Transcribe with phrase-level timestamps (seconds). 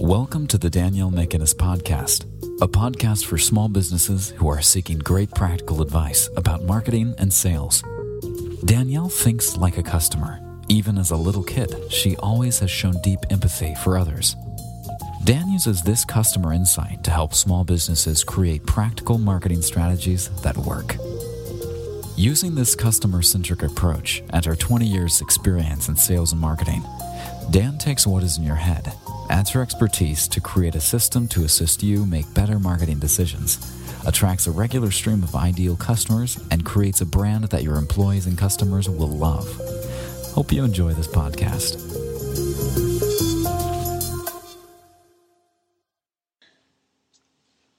[0.00, 2.24] Welcome to the Danielle McInnes Podcast,
[2.60, 7.84] a podcast for small businesses who are seeking great practical advice about marketing and sales.
[8.64, 10.40] Danielle thinks like a customer.
[10.68, 14.34] Even as a little kid, she always has shown deep empathy for others.
[15.22, 20.96] Dan uses this customer insight to help small businesses create practical marketing strategies that work.
[22.18, 26.82] Using this customer centric approach and her 20 years' experience in sales and marketing,
[27.50, 28.90] Dan takes what is in your head,
[29.28, 33.58] adds her expertise to create a system to assist you make better marketing decisions,
[34.06, 38.38] attracts a regular stream of ideal customers, and creates a brand that your employees and
[38.38, 39.46] customers will love.
[40.32, 41.95] Hope you enjoy this podcast.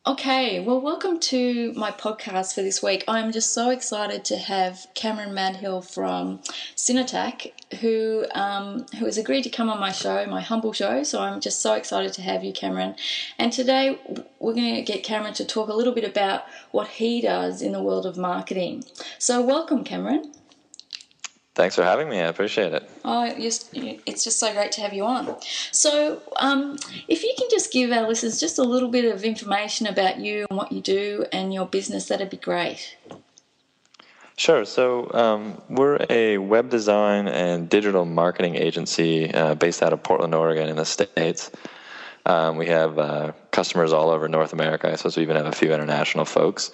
[0.08, 3.04] Okay, well, welcome to my podcast for this week.
[3.10, 6.40] I'm just so excited to have Cameron Madhill from
[6.78, 11.04] Cinetac, who um, who has agreed to come on my show, my humble show.
[11.04, 12.96] So I'm just so excited to have you, Cameron.
[13.38, 14.00] And today
[14.40, 17.74] we're going to get Cameron to talk a little bit about what he does in
[17.74, 18.86] the world of marketing.
[19.20, 20.32] So welcome, Cameron.
[21.58, 22.20] Thanks for having me.
[22.20, 22.88] I appreciate it.
[23.04, 25.38] Oh, it's just so great to have you on.
[25.72, 26.78] So, um,
[27.08, 30.46] if you can just give our listeners just a little bit of information about you
[30.52, 32.96] and what you do and your business, that'd be great.
[34.36, 34.66] Sure.
[34.66, 40.36] So, um, we're a web design and digital marketing agency uh, based out of Portland,
[40.36, 41.50] Oregon, in the States.
[42.28, 44.92] Um, we have uh, customers all over North America.
[44.92, 46.70] I suppose we even have a few international folks.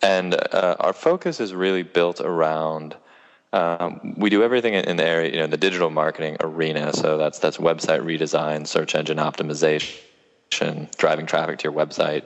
[0.00, 2.96] And uh, our focus is really built around
[3.54, 6.92] um, we do everything in the area, you know, in the digital marketing arena.
[6.92, 12.24] So that's that's website redesign, search engine optimization, driving traffic to your website,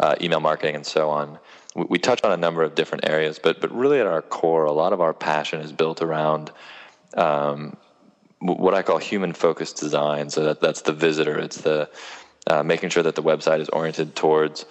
[0.00, 1.38] uh, email marketing, and so on.
[1.74, 4.64] We, we, touch on a number of different areas, but but really at our core,
[4.64, 6.50] a lot of our passion is built around
[7.18, 7.76] um,
[8.40, 10.30] what I call human focused design.
[10.30, 11.38] So that that's the visitor.
[11.38, 11.90] It's the
[12.46, 14.64] uh, making sure that the website is oriented towards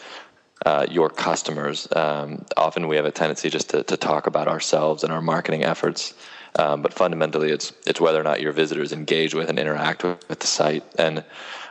[0.65, 1.87] uh, your customers.
[1.95, 5.63] Um, often we have a tendency just to, to talk about ourselves and our marketing
[5.63, 6.13] efforts,
[6.57, 10.39] um, but fundamentally it's it's whether or not your visitors engage with and interact with,
[10.39, 10.83] the site.
[10.97, 11.23] And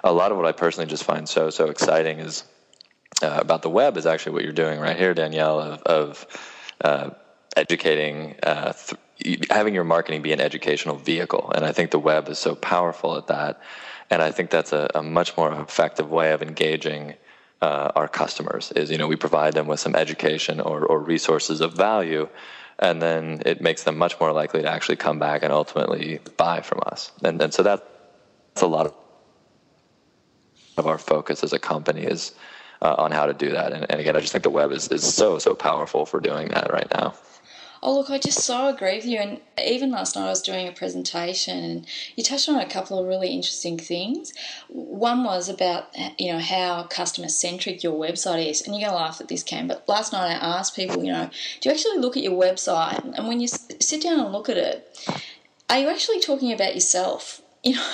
[0.03, 2.45] a lot of what I personally just find so so exciting is
[3.23, 6.27] uh, about the web is actually what you're doing right here, Danielle, of, of
[6.81, 7.11] uh,
[7.57, 8.37] educating.
[8.43, 12.39] Uh, th- having your marketing be an educational vehicle, and I think the web is
[12.39, 13.61] so powerful at that,
[14.09, 17.15] and I think that's a, a much more effective way of engaging
[17.63, 21.61] uh, our customers is you know we provide them with some education or, or resources
[21.61, 22.29] of value
[22.81, 26.63] and then it makes them much more likely to actually come back and ultimately buy
[26.63, 27.13] from us.
[27.23, 27.83] And, and so that's
[28.63, 28.95] a lot of,
[30.79, 32.33] of our focus as a company is
[32.81, 33.73] uh, on how to do that.
[33.75, 36.49] And, and again i just think the web is, is so so powerful for doing
[36.49, 37.15] that right now
[37.83, 39.19] Oh, look, I just so agree with you.
[39.19, 42.99] And even last night I was doing a presentation and you touched on a couple
[42.99, 44.35] of really interesting things.
[44.69, 45.87] One was about,
[46.19, 48.61] you know, how customer centric your website is.
[48.61, 51.11] And you're going to laugh at this, Cam, but last night I asked people, you
[51.11, 51.31] know,
[51.61, 53.03] do you actually look at your website?
[53.17, 54.99] And when you sit down and look at it,
[55.71, 57.43] are you actually talking about yourself?
[57.63, 57.93] You know,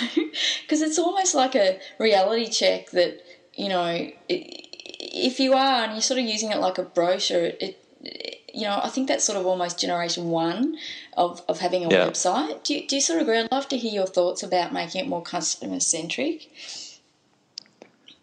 [0.62, 3.20] because it's almost like a reality check that,
[3.56, 7.76] you know, if you are and you're sort of using it like a brochure, it,
[8.00, 10.78] it you know, I think that's sort of almost generation one
[11.14, 12.08] of, of having a yeah.
[12.08, 12.64] website.
[12.64, 13.38] Do you, do you sort of agree?
[13.38, 16.50] I'd love to hear your thoughts about making it more customer centric.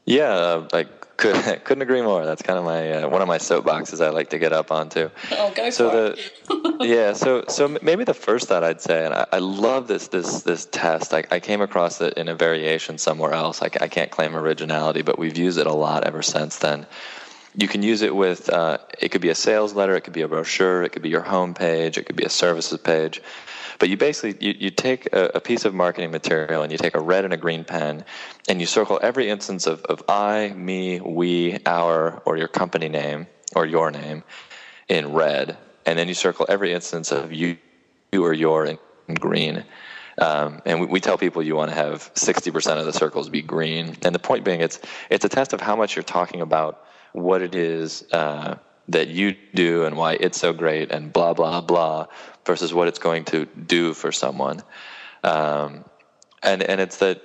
[0.05, 0.85] Yeah, I
[1.17, 2.25] could, couldn't agree more.
[2.25, 5.11] That's kind of my uh, one of my soapboxes I like to get up onto.
[5.31, 6.89] Oh, go so for the, it.
[6.89, 10.41] yeah, so so maybe the first thought I'd say, and I, I love this this
[10.41, 11.13] this test.
[11.13, 13.61] I, I came across it in a variation somewhere else.
[13.61, 16.87] I, I can't claim originality, but we've used it a lot ever since then
[17.55, 20.21] you can use it with uh, it could be a sales letter it could be
[20.21, 23.21] a brochure it could be your home page it could be a services page.
[23.79, 26.95] But you basically you, you take a, a, piece of marketing material and you take
[26.95, 28.05] a red and a green pen
[28.47, 33.27] and you circle every instance of, of i me we our or your company name
[33.55, 34.23] or your name
[34.87, 35.57] in red.
[35.85, 37.57] And then you circle every instance of you,
[38.11, 38.77] you or your in,
[39.07, 39.65] in green
[40.17, 43.41] um, and we, we, tell people you want to have 60% of the circles be
[43.41, 43.97] green.
[44.03, 44.79] And the point being it's
[45.09, 48.55] it's a test of how much you're talking about what it is uh,
[48.89, 52.07] that you do and why it's so great and blah blah blah
[52.45, 54.61] versus what it's going to do for someone.
[55.23, 55.85] Um,
[56.43, 57.21] and and it's that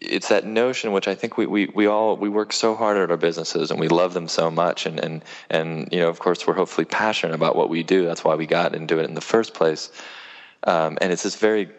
[0.00, 3.10] it's that notion which I think we, we, we all we work so hard at
[3.10, 6.46] our businesses and we love them so much and, and and you know of course
[6.46, 8.06] we're hopefully passionate about what we do.
[8.06, 9.90] That's why we got into it in the first place.
[10.64, 11.70] Um, and it's this very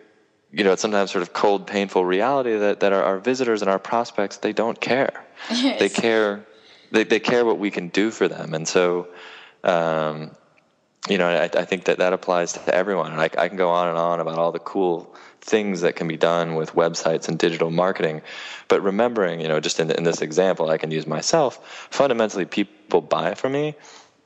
[0.51, 3.69] you know it's sometimes sort of cold painful reality that, that our, our visitors and
[3.69, 5.79] our prospects they don't care yes.
[5.79, 6.45] they care
[6.91, 8.53] they, they care what we can do for them.
[8.53, 9.07] And so,
[9.63, 10.31] um,
[11.07, 13.11] you know, I, I, think that that applies to everyone.
[13.11, 16.07] And I, I, can go on and on about all the cool things that can
[16.07, 18.21] be done with websites and digital marketing.
[18.67, 21.87] But remembering, you know, just in, in this example, I can use myself.
[21.89, 23.75] Fundamentally, people buy from me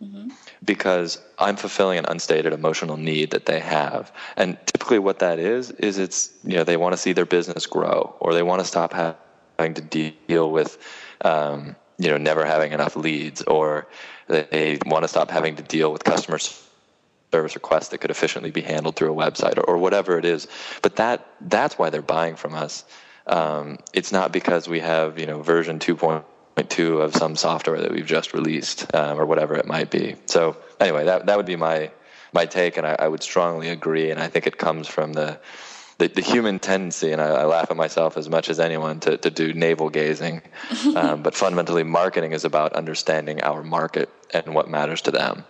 [0.02, 0.30] mm-hmm.
[0.64, 4.12] Because I'm fulfilling an unstated emotional need that they have.
[4.38, 7.66] And typically, what that is is it's you know they want to see their business
[7.66, 10.78] grow, or they want to stop having to deal with.
[11.22, 13.88] Um, you know, never having enough leads, or
[14.28, 16.64] they want to stop having to deal with customers
[17.32, 20.48] service requests that could efficiently be handled through a website or, or whatever it is.
[20.84, 22.84] But that that's why they're buying from us.
[23.26, 25.80] Um, it's not because we have you know version
[26.58, 30.16] 2.2 of some software that we've just released um, or whatever it might be.
[30.26, 31.92] So anyway, that that would be my
[32.34, 34.12] my take, and I, I would strongly agree.
[34.12, 35.40] And I think it comes from the
[36.00, 39.16] the, the, human tendency, and I, I, laugh at myself as much as anyone to,
[39.16, 40.42] to do navel gazing.
[40.96, 45.44] Um, but fundamentally, marketing is about understanding our market and what matters to them.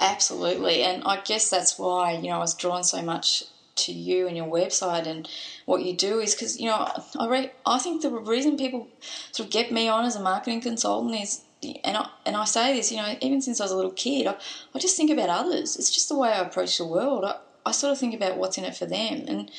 [0.00, 3.44] Absolutely, and I guess that's why you know I was drawn so much
[3.74, 5.28] to you and your website and
[5.64, 6.86] what you do is because you know
[7.18, 8.88] I re- I think the reason people
[9.32, 11.42] sort of get me on as a marketing consultant is
[11.84, 14.26] and I, and I say this you know even since I was a little kid
[14.26, 14.36] I,
[14.74, 15.76] I just think about others.
[15.76, 17.24] It's just the way I approach the world.
[17.24, 19.24] I, I sort of think about what's in it for them.
[19.28, 19.50] And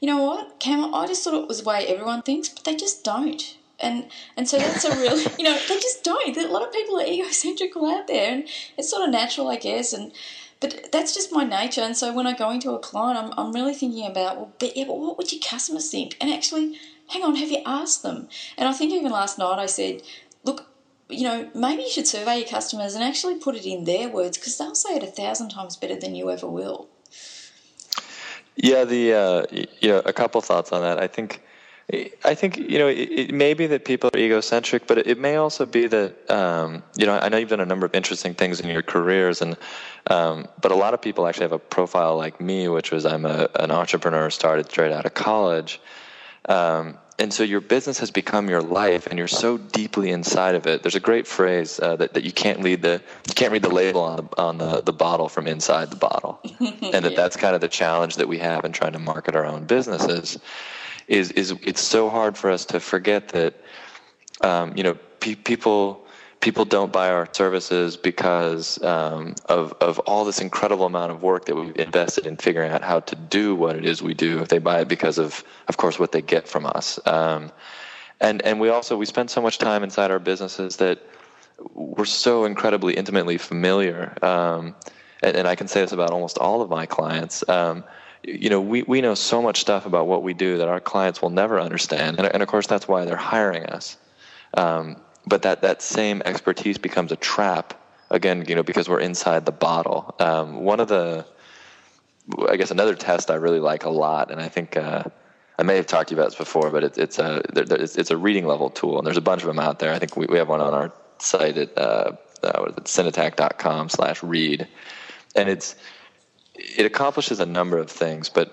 [0.00, 0.60] you know what?
[0.60, 3.56] Cam I just thought it was the way everyone thinks but they just don't.
[3.80, 4.06] And
[4.36, 6.36] and so that's a real you know they just don't.
[6.36, 8.48] A lot of people are egocentrical out there and
[8.78, 9.92] it's sort of natural i guess.
[9.92, 10.12] And
[10.60, 13.52] but that's just my nature and so when i go into a client i'm, I'm
[13.52, 16.16] really thinking about well but yeah but what would your customers think?
[16.20, 16.78] And actually
[17.08, 18.28] hang on have you asked them?
[18.56, 20.02] And i think even last night i said
[20.44, 20.66] look
[21.08, 24.36] you know maybe you should survey your customers and actually put it in their words
[24.36, 26.88] because they'll say it a thousand times better than you ever will.
[28.56, 29.46] Yeah the uh,
[29.88, 30.98] know a couple thoughts on that.
[30.98, 31.42] I think
[31.90, 35.36] I think you know it, it, may be that people are egocentric, but it, may
[35.36, 38.60] also be that um, you know I know you've done a number of interesting things
[38.60, 39.56] in your careers, and
[40.08, 43.24] um, but a lot of people actually have a profile like me, which was I'm
[43.24, 45.80] a, an entrepreneur started straight out of college,
[46.46, 50.66] um, and so your business has become your life, and you're so deeply inside of
[50.66, 50.82] it.
[50.82, 53.70] There's a great phrase uh, that, that you can't read the you can't read the
[53.70, 57.16] label on the, on the, the bottle from inside the bottle, and that yeah.
[57.16, 60.38] that's kind of the challenge that we have in trying to market our own businesses
[61.08, 63.54] is is it's so hard for us to forget that
[64.42, 66.04] um, you know pe- people
[66.40, 71.46] people don't buy our services because um, of of all this incredible amount of work
[71.46, 74.40] that we've invested in figuring out how to do what it is we do.
[74.40, 77.50] If they buy it because of of course what they get from us, um,
[78.20, 81.00] and and we also we spend so much time inside our businesses that
[81.74, 84.16] we're so incredibly intimately familiar.
[84.22, 84.76] Um,
[85.20, 87.42] and, and, I can say this about almost all of my clients.
[88.28, 91.22] You know, we, we know so much stuff about what we do that our clients
[91.22, 92.18] will never understand.
[92.18, 93.96] And, and of course, that's why they're hiring us.
[94.54, 94.96] Um,
[95.26, 97.74] but that, that same expertise becomes a trap,
[98.10, 100.14] again, you know, because we're inside the bottle.
[100.18, 101.24] Um, one of the,
[102.48, 105.04] I guess, another test I really like a lot, and I think uh,
[105.58, 108.10] I may have talked to you about this before, but it's, it's, a, it's, it's
[108.10, 109.92] a reading level tool, and there's a bunch of them out there.
[109.92, 114.68] I think we, we have one on our site at uh, uh, synattack.com slash read.
[115.34, 115.76] And it's,
[116.58, 118.52] it accomplishes a number of things, but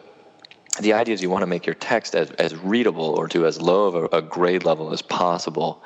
[0.80, 3.62] the idea is you want to make your text as, as readable or to as
[3.62, 5.82] low of a, a grade level as possible.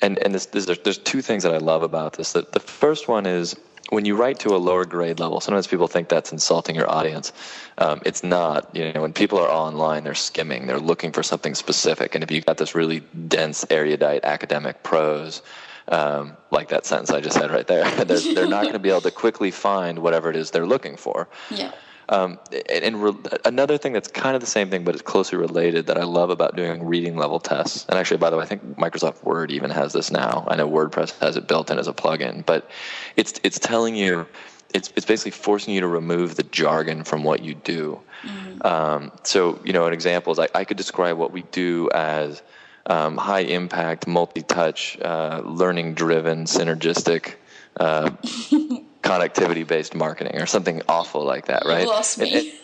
[0.00, 2.32] And, and this, this, there's two things that I love about this.
[2.32, 3.56] The, the first one is
[3.90, 7.32] when you write to a lower grade level, sometimes people think that's insulting your audience.
[7.78, 8.74] Um, it's not.
[8.74, 12.14] You know, when people are online, they're skimming, they're looking for something specific.
[12.14, 15.42] And if you've got this really dense, erudite academic prose,
[15.88, 17.88] um, like that sentence I just said right there.
[18.04, 20.96] they're, they're not going to be able to quickly find whatever it is they're looking
[20.96, 21.28] for.
[21.50, 21.72] Yeah.
[22.08, 22.38] Um,
[22.70, 25.86] and, and re- another thing that's kind of the same thing, but it's closely related
[25.86, 27.84] that I love about doing reading level tests.
[27.88, 30.44] And actually, by the way, I think Microsoft Word even has this now.
[30.48, 32.70] I know WordPress has it built in as a plugin, but
[33.16, 34.26] it's it's telling you,
[34.72, 38.00] it's it's basically forcing you to remove the jargon from what you do.
[38.22, 38.66] Mm-hmm.
[38.66, 42.40] Um, so you know, an example is I, I could describe what we do as
[42.86, 47.34] um, high impact, multi touch, uh, learning driven, synergistic.
[47.78, 48.10] Uh,
[49.06, 51.82] connectivity based marketing or something awful like that, right?
[51.82, 52.54] You lost me.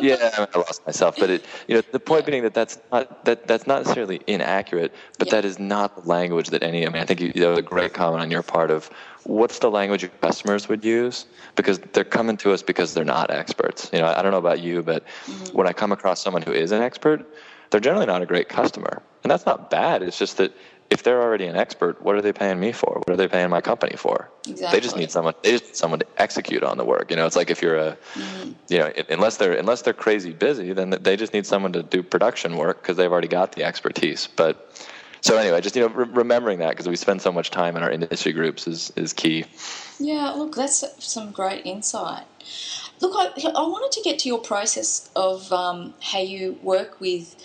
[0.00, 1.16] yeah, I lost myself.
[1.18, 4.94] But it, you know, the point being that that's not that that's not necessarily inaccurate,
[5.18, 5.32] but yeah.
[5.32, 6.86] that is not the language that any.
[6.86, 8.90] I mean, I think you, that was a great comment on your part of
[9.24, 13.30] what's the language your customers would use because they're coming to us because they're not
[13.30, 13.90] experts.
[13.92, 15.56] You know, I don't know about you, but mm-hmm.
[15.56, 17.26] when I come across someone who is an expert,
[17.70, 19.02] they're generally not a great customer.
[19.22, 20.02] And that's not bad.
[20.02, 20.52] It's just that
[20.90, 22.94] if they're already an expert, what are they paying me for?
[22.94, 24.28] What are they paying my company for?
[24.48, 24.76] Exactly.
[24.76, 25.34] They just need someone.
[25.42, 27.10] They just need someone to execute on the work.
[27.10, 28.52] You know, it's like if you're a, mm-hmm.
[28.68, 32.02] you know, unless they're unless they're crazy busy, then they just need someone to do
[32.02, 34.26] production work because they've already got the expertise.
[34.34, 34.84] But
[35.20, 37.84] so anyway, just you know, re- remembering that because we spend so much time in
[37.84, 39.44] our industry groups is is key.
[40.00, 42.24] Yeah, look, that's some great insight.
[43.00, 47.36] Look, I, I wanted to get to your process of um, how you work with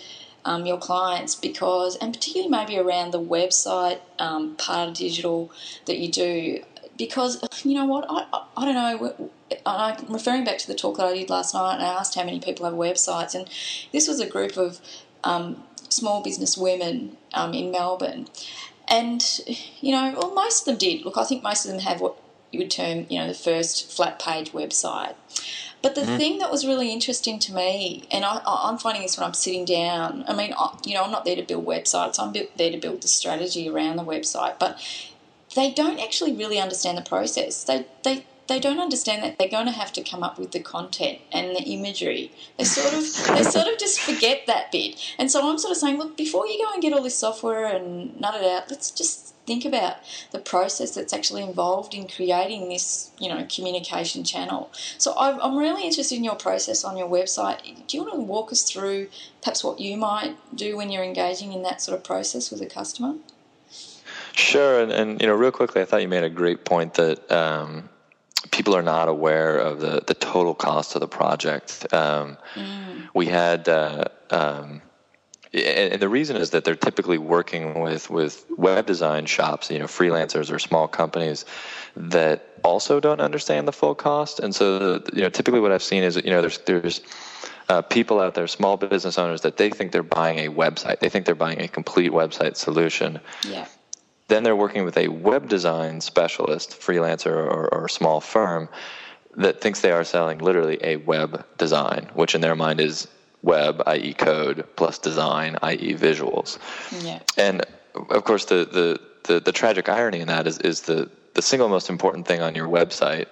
[0.44, 5.50] um, your clients because, and particularly maybe around the website um, part of digital
[5.86, 6.62] that you do,
[6.96, 9.30] because you know what, I, I, I don't know.
[9.64, 12.24] I'm referring back to the talk that I did last night, and I asked how
[12.24, 13.48] many people have websites, and
[13.92, 14.80] this was a group of
[15.24, 18.28] um, small business women um, in Melbourne,
[18.88, 19.22] and
[19.80, 21.04] you know, well, most of them did.
[21.04, 22.16] Look, I think most of them have what
[22.52, 25.14] you would term, you know, the first flat page website.
[25.82, 26.16] But the mm-hmm.
[26.16, 29.64] thing that was really interesting to me, and I, am finding this when I'm sitting
[29.64, 30.24] down.
[30.26, 32.18] I mean, I, you know, I'm not there to build websites.
[32.18, 34.58] I'm there to build the strategy around the website.
[34.58, 34.80] But
[35.54, 37.62] they don't actually really understand the process.
[37.64, 40.60] They they they don't understand that they're going to have to come up with the
[40.60, 42.32] content and the imagery.
[42.58, 45.00] They sort of they sort of just forget that bit.
[45.18, 47.64] And so I'm sort of saying, look, before you go and get all this software
[47.66, 49.96] and nut it out, let's just think about
[50.32, 54.70] the process that's actually involved in creating this, you know, communication channel.
[54.98, 57.86] So I'm really interested in your process on your website.
[57.86, 59.08] Do you want to walk us through
[59.40, 62.66] perhaps what you might do when you're engaging in that sort of process with a
[62.66, 63.14] customer?
[64.32, 67.30] Sure, and, and you know, real quickly, I thought you made a great point that
[67.32, 67.88] um,
[68.50, 71.86] people are not aware of the, the total cost of the project.
[71.94, 73.08] Um, mm.
[73.14, 74.82] We had, uh, um,
[75.56, 79.86] and the reason is that they're typically working with, with web design shops, you know,
[79.86, 81.44] freelancers or small companies
[81.96, 84.38] that also don't understand the full cost.
[84.40, 87.00] And so, you know, typically what I've seen is, you know, there's, there's,
[87.68, 91.00] uh, people out there, small business owners, that they think they're buying a website.
[91.00, 93.18] They think they're buying a complete website solution.
[93.48, 93.66] Yeah.
[94.28, 98.68] Then they're working with a web design specialist, freelancer, or, or small firm
[99.36, 103.08] that thinks they are selling literally a web design, which in their mind is
[103.42, 106.58] web, i.e., code, plus design, i.e., visuals.
[107.02, 107.20] Yeah.
[107.36, 107.64] And
[107.94, 111.68] of course, the, the, the, the, tragic irony in that is, is the, the single
[111.68, 113.26] most important thing on your website,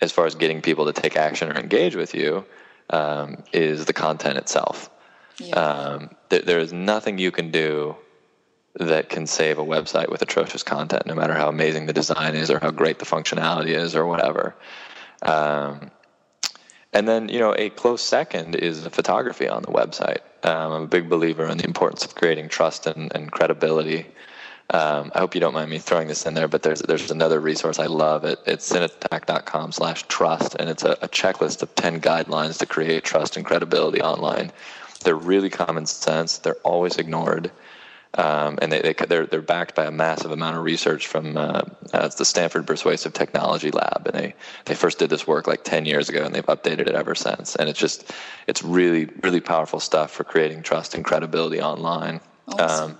[0.00, 2.44] as far as getting people to take action or engage with you,
[2.90, 4.90] um, is the content itself.
[5.38, 5.54] Yeah.
[5.54, 7.96] Um, there, there is nothing you can do
[8.78, 12.50] that can save a website with atrocious content, no matter how amazing the design is
[12.50, 14.54] or how great the functionality is or whatever.
[15.22, 15.90] Um,
[16.92, 20.20] and then, you know, a close second is the photography on the website.
[20.44, 24.06] Um, I'm a big believer in the importance of creating trust and, and credibility.
[24.70, 27.40] Um, I hope you don't mind me throwing this in there, but there's there's another
[27.40, 28.24] resource I love.
[28.24, 33.04] It, it's cinetac.com slash trust, and it's a, a checklist of 10 guidelines to create
[33.04, 34.50] trust and credibility online.
[35.04, 36.38] They're really common sense.
[36.38, 37.50] They're always ignored.
[38.14, 41.62] Um, and they, they they're they're backed by a massive amount of research from uh,
[41.94, 44.34] uh, the Stanford Persuasive Technology Lab, and they
[44.66, 47.56] they first did this work like ten years ago, and they've updated it ever since.
[47.56, 48.12] And it's just
[48.46, 52.20] it's really really powerful stuff for creating trust and credibility online.
[52.48, 52.90] Awesome.
[52.90, 52.98] Um,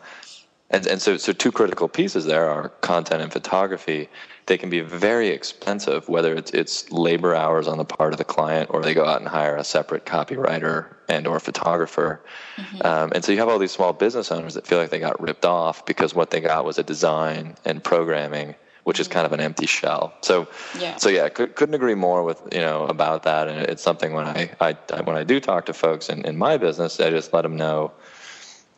[0.71, 4.09] and and so so two critical pieces there are content and photography
[4.47, 8.25] they can be very expensive, whether it's it's labor hours on the part of the
[8.25, 12.21] client or they go out and hire a separate copywriter and or photographer.
[12.57, 12.87] Mm-hmm.
[12.87, 15.21] Um, and so you have all these small business owners that feel like they got
[15.21, 19.33] ripped off because what they got was a design and programming, which is kind of
[19.33, 20.13] an empty shell.
[20.23, 23.47] So yeah, so yeah, could, not agree more with you know about that.
[23.49, 24.73] And it's something when I, I
[25.03, 27.93] when I do talk to folks in, in my business, I just let them know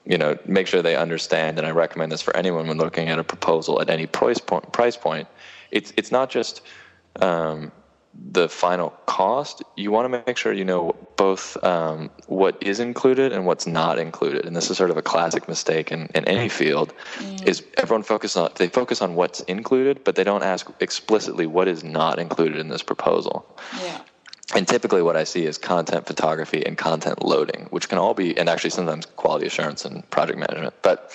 [0.07, 1.59] you know, make sure they understand.
[1.59, 4.71] And I recommend this for anyone when looking at a proposal at any price point.
[4.73, 5.27] Price point,
[5.75, 6.63] it's it's not just
[7.21, 7.73] um,
[8.33, 9.63] the final cost.
[9.77, 13.99] You want to make sure you know both um, what is included and what's not
[13.99, 14.47] included.
[14.47, 16.95] And this is sort of a classic mistake in, in any field.
[17.19, 17.47] Mm.
[17.47, 21.69] Is everyone focus on they focus on what's included, but they don't ask explicitly what
[21.69, 23.45] is not included in this proposal.
[23.83, 24.01] Yeah
[24.53, 28.37] and typically what I see is content photography and content loading, which can all be,
[28.37, 30.75] and actually sometimes quality assurance and project management.
[30.83, 31.11] But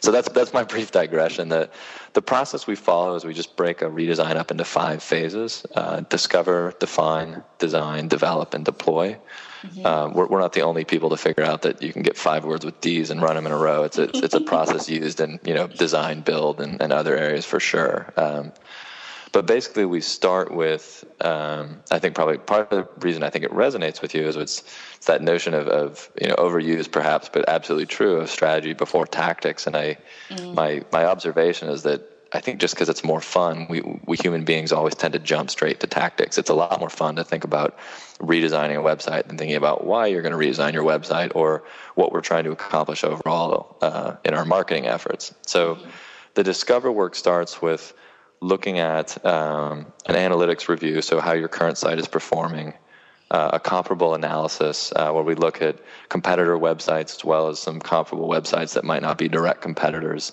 [0.00, 1.48] so that's that's my brief digression.
[1.48, 1.70] The
[2.12, 6.00] the process we follow is we just break a redesign up into five phases: uh,
[6.00, 9.16] discover, define, design, develop, and deploy.
[9.62, 9.86] Mm-hmm.
[9.86, 12.44] Uh, we're, we're not the only people to figure out that you can get five
[12.44, 13.84] words with D's and run them in a row.
[13.84, 17.46] It's a, it's a process used in you know design, build, and, and other areas
[17.46, 18.12] for sure.
[18.18, 18.52] Um,
[19.34, 23.44] but basically, we start with um, I think probably part of the reason I think
[23.44, 24.62] it resonates with you is it's,
[24.94, 29.08] it's that notion of, of you know overused perhaps, but absolutely true of strategy before
[29.08, 29.66] tactics.
[29.66, 29.96] And I
[30.30, 30.54] mm.
[30.54, 34.44] my my observation is that I think just because it's more fun, we we human
[34.44, 36.38] beings always tend to jump straight to tactics.
[36.38, 37.76] It's a lot more fun to think about
[38.20, 41.64] redesigning a website than thinking about why you're going to redesign your website or
[41.96, 45.34] what we're trying to accomplish overall uh, in our marketing efforts.
[45.44, 45.90] So, mm-hmm.
[46.34, 47.92] the discover work starts with
[48.44, 52.74] looking at um, an analytics review, so how your current site is performing,
[53.30, 55.78] uh, a comparable analysis uh, where we look at
[56.10, 60.32] competitor websites as well as some comparable websites that might not be direct competitors,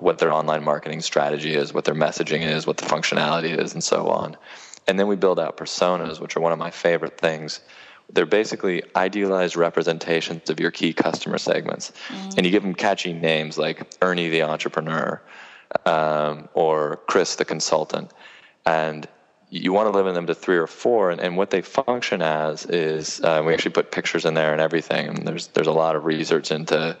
[0.00, 3.82] what their online marketing strategy is, what their messaging is, what the functionality is, and
[3.82, 4.36] so on.
[4.86, 7.60] and then we build out personas, which are one of my favorite things.
[8.10, 11.92] They're basically idealized representations of your key customer segments.
[12.08, 12.36] Mm.
[12.36, 15.20] And you give them catchy names like Ernie the entrepreneur
[15.84, 18.12] um, or Chris the consultant.
[18.66, 19.08] And
[19.50, 21.10] you want to limit them to three or four.
[21.10, 24.60] And, and what they function as is uh, we actually put pictures in there and
[24.60, 25.08] everything.
[25.08, 26.96] And there's, there's a lot of research into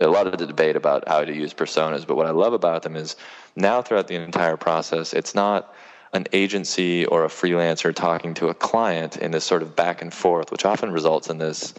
[0.00, 2.06] a lot of the debate about how to use personas.
[2.06, 3.16] But what I love about them is
[3.56, 5.74] now throughout the entire process, it's not
[6.12, 10.12] an agency or a freelancer talking to a client in this sort of back and
[10.12, 11.74] forth, which often results in this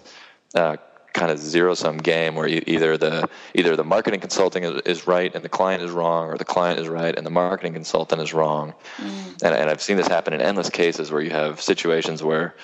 [0.56, 0.78] uh,
[1.14, 5.34] kind of zero sum game where either the either the marketing consulting is, is, right
[5.34, 8.34] and the client is wrong, or the client is right and the marketing consultant is
[8.34, 8.74] wrong.
[8.98, 9.44] Mm.
[9.44, 12.56] And, and I've seen this happen in endless cases where you have situations where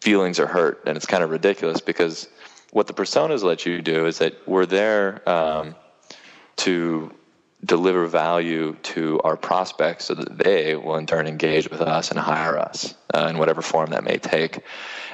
[0.00, 2.28] feelings are hurt, and it's kind of ridiculous because
[2.70, 5.74] what the personas let you do is that we're there um,
[6.56, 7.12] to
[7.66, 12.18] deliver value to our prospects so that they will in turn engage with us and
[12.18, 14.60] hire us uh, in whatever form that may take.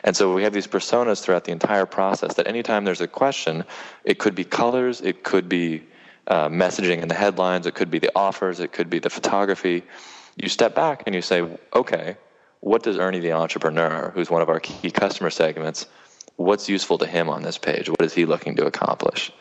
[0.05, 3.65] And so we have these personas throughout the entire process that anytime there's a question,
[4.05, 5.83] it could be colors, it could be
[6.27, 9.83] uh, messaging in the headlines, it could be the offers, it could be the photography.
[10.37, 12.17] You step back and you say, okay,
[12.61, 15.87] what does Ernie the entrepreneur, who's one of our key customer segments,
[16.37, 17.89] what's useful to him on this page?
[17.89, 19.33] What is he looking to accomplish?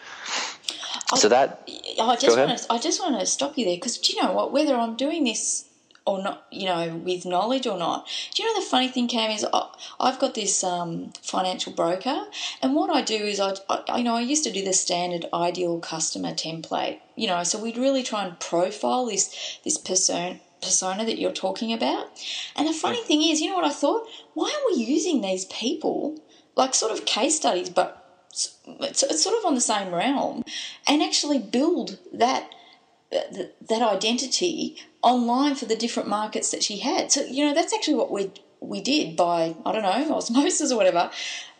[1.17, 4.13] So that I just want to I just want to stop you there because do
[4.13, 4.51] you know what?
[4.51, 5.65] Whether I'm doing this
[6.05, 8.07] or not, you know, with knowledge or not.
[8.33, 9.67] Do you know the funny thing, Cam, is I,
[9.99, 12.25] have got this um, financial broker,
[12.61, 15.25] and what I do is I, I, you know, I used to do the standard
[15.33, 21.05] ideal customer template, you know, so we'd really try and profile this this person persona
[21.05, 22.07] that you're talking about.
[22.55, 24.07] And the funny thing is, you know what I thought?
[24.33, 26.19] Why are we using these people
[26.55, 28.00] like sort of case studies, but
[28.31, 30.43] it's, it's sort of on the same realm,
[30.87, 32.49] and actually build that
[33.11, 37.11] that, identity online for the different markets that she had.
[37.11, 40.77] So you know that's actually what we we did by I don't know osmosis or
[40.77, 41.11] whatever.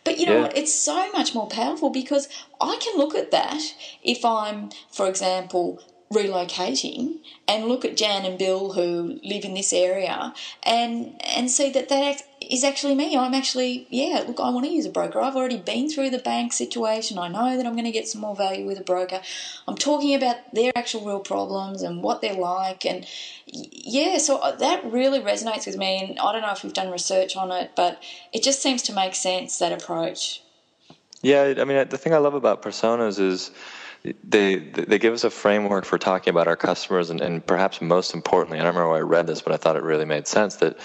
[0.04, 0.42] But you know yeah.
[0.42, 0.56] what?
[0.56, 2.28] It's so much more powerful because
[2.60, 3.62] I can look at that
[4.02, 5.80] if I'm, for example,
[6.12, 11.70] relocating and look at Jan and Bill who live in this area and and see
[11.70, 13.16] that that is actually me.
[13.16, 14.24] I'm actually yeah.
[14.26, 15.20] Look, I want to use a broker.
[15.20, 17.18] I've already been through the bank situation.
[17.18, 19.20] I know that I'm going to get some more value with a broker.
[19.68, 23.06] I'm talking about their actual real problems and what they're like and
[23.46, 24.18] yeah.
[24.18, 26.02] So uh, that really resonates with me.
[26.02, 28.02] And I don't know if you've done research on it, but
[28.32, 30.42] it just seems to make sense that approach.
[31.22, 33.52] Yeah, I mean the thing I love about personas is
[34.24, 38.14] they they give us a framework for talking about our customers, and, and perhaps most
[38.14, 40.56] importantly, I don't remember where I read this, but I thought it really made sense
[40.56, 40.78] that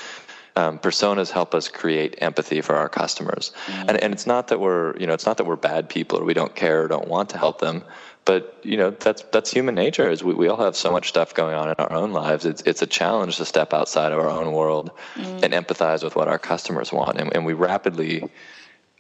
[0.57, 3.51] um, personas help us create empathy for our customers.
[3.67, 3.89] Mm-hmm.
[3.89, 6.25] And, and it's not that we're, you know, it's not that we're bad people or
[6.25, 7.83] we don't care or don't want to help them,
[8.25, 10.09] but you know, that's that's human nature.
[10.09, 12.43] Is we, we all have so much stuff going on in our own lives.
[12.45, 15.43] It's it's a challenge to step outside of our own world mm-hmm.
[15.43, 18.29] and empathize with what our customers want, and, and we rapidly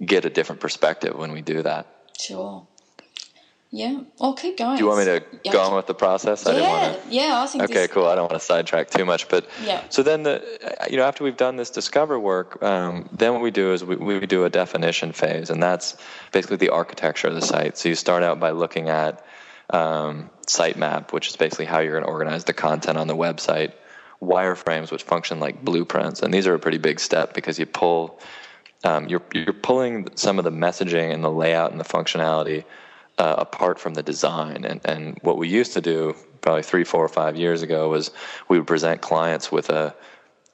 [0.05, 1.87] get a different perspective when we do that.
[2.19, 2.67] Sure.
[3.69, 4.77] Yeah, I'll keep going.
[4.77, 5.51] Do you want me to yeah.
[5.51, 6.47] go on with the process?
[6.47, 6.99] I yeah, wanna...
[7.09, 7.65] yeah, I think.
[7.65, 7.91] Okay, this...
[7.91, 8.05] cool.
[8.05, 9.83] I don't want to sidetrack too much, but yeah.
[9.89, 13.51] So then, the you know, after we've done this discover work, um, then what we
[13.51, 15.97] do is we, we do a definition phase, and that's
[16.31, 17.77] basically the architecture of the site.
[17.77, 19.25] So you start out by looking at
[19.69, 23.73] um, sitemap, which is basically how you're going to organize the content on the website.
[24.21, 28.19] Wireframes, which function like blueprints, and these are a pretty big step because you pull,
[28.85, 32.63] um, you're you're pulling some of the messaging and the layout and the functionality
[33.17, 34.65] uh, apart from the design.
[34.65, 38.11] And, and what we used to do probably three, four, or five years ago was
[38.47, 39.95] we would present clients with a,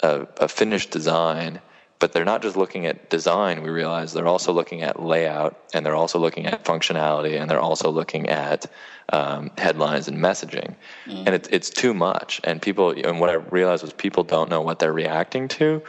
[0.02, 1.60] a, a finished design,
[1.99, 5.86] but they're not just looking at design, we realize they're also looking at layout and
[5.86, 8.65] they're also looking at functionality and they're also looking at
[9.10, 10.76] um, headlines and messaging.
[11.06, 11.23] Mm.
[11.26, 12.41] And it, it's too much.
[12.43, 15.82] And people, and what I realized was people don't know what they're reacting to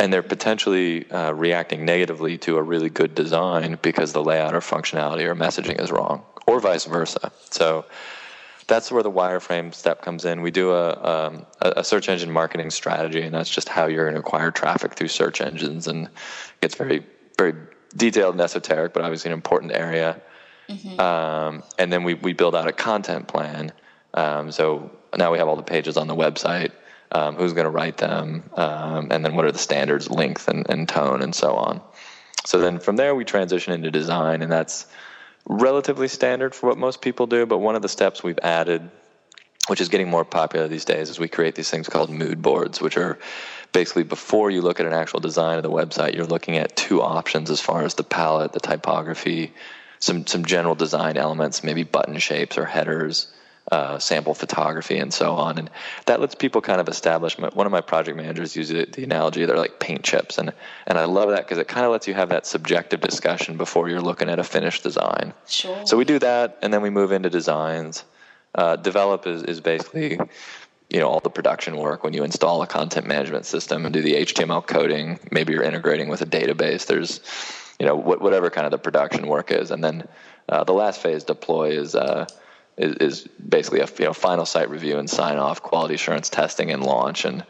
[0.00, 4.60] and they're potentially uh, reacting negatively to a really good design because the layout or
[4.60, 7.32] functionality or messaging is wrong, or vice versa.
[7.50, 7.84] So
[8.68, 10.42] that's where the wireframe step comes in.
[10.42, 14.14] We do a, um, a search engine marketing strategy, and that's just how you're going
[14.14, 15.88] to acquire traffic through search engines.
[15.88, 16.08] And
[16.62, 17.04] it's very,
[17.36, 17.54] very
[17.96, 20.20] detailed and esoteric, but obviously an important area.
[20.68, 21.00] Mm-hmm.
[21.00, 23.72] Um, and then we, we build out a content plan.
[24.14, 26.72] Um, so now we have all the pages on the website
[27.12, 30.68] um, who's going to write them, um, and then what are the standards, length and,
[30.68, 31.80] and tone, and so on.
[32.44, 34.86] So then from there, we transition into design, and that's
[35.46, 37.46] relatively standard for what most people do.
[37.46, 38.90] But one of the steps we've added,
[39.68, 42.80] which is getting more popular these days, is we create these things called mood boards,
[42.80, 43.18] which are
[43.72, 47.02] basically before you look at an actual design of the website, you're looking at two
[47.02, 49.52] options as far as the palette, the typography,
[49.98, 53.26] some some general design elements, maybe button shapes or headers
[53.70, 55.58] uh, sample photography and so on.
[55.58, 55.70] And
[56.06, 57.38] that lets people kind of establish.
[57.38, 60.52] My, one of my project managers uses the analogy they're like paint chips, and
[60.86, 63.88] and I love that because it kind of lets you have that subjective discussion before
[63.88, 65.34] you're looking at a finished design.
[65.46, 65.86] Sure.
[65.86, 68.04] So we do that, and then we move into designs.
[68.54, 70.18] Uh, develop is, is basically
[70.88, 74.00] you know all the production work when you install a content management system and do
[74.00, 75.18] the HTML coding.
[75.30, 76.86] Maybe you're integrating with a database.
[76.86, 77.20] There's
[77.78, 80.08] you know whatever kind of the production work is, and then
[80.48, 81.94] uh, the last phase deploy is.
[81.94, 82.26] Uh,
[82.78, 86.70] is, is basically a you know final site review and sign off, quality assurance testing
[86.70, 87.44] and launch, and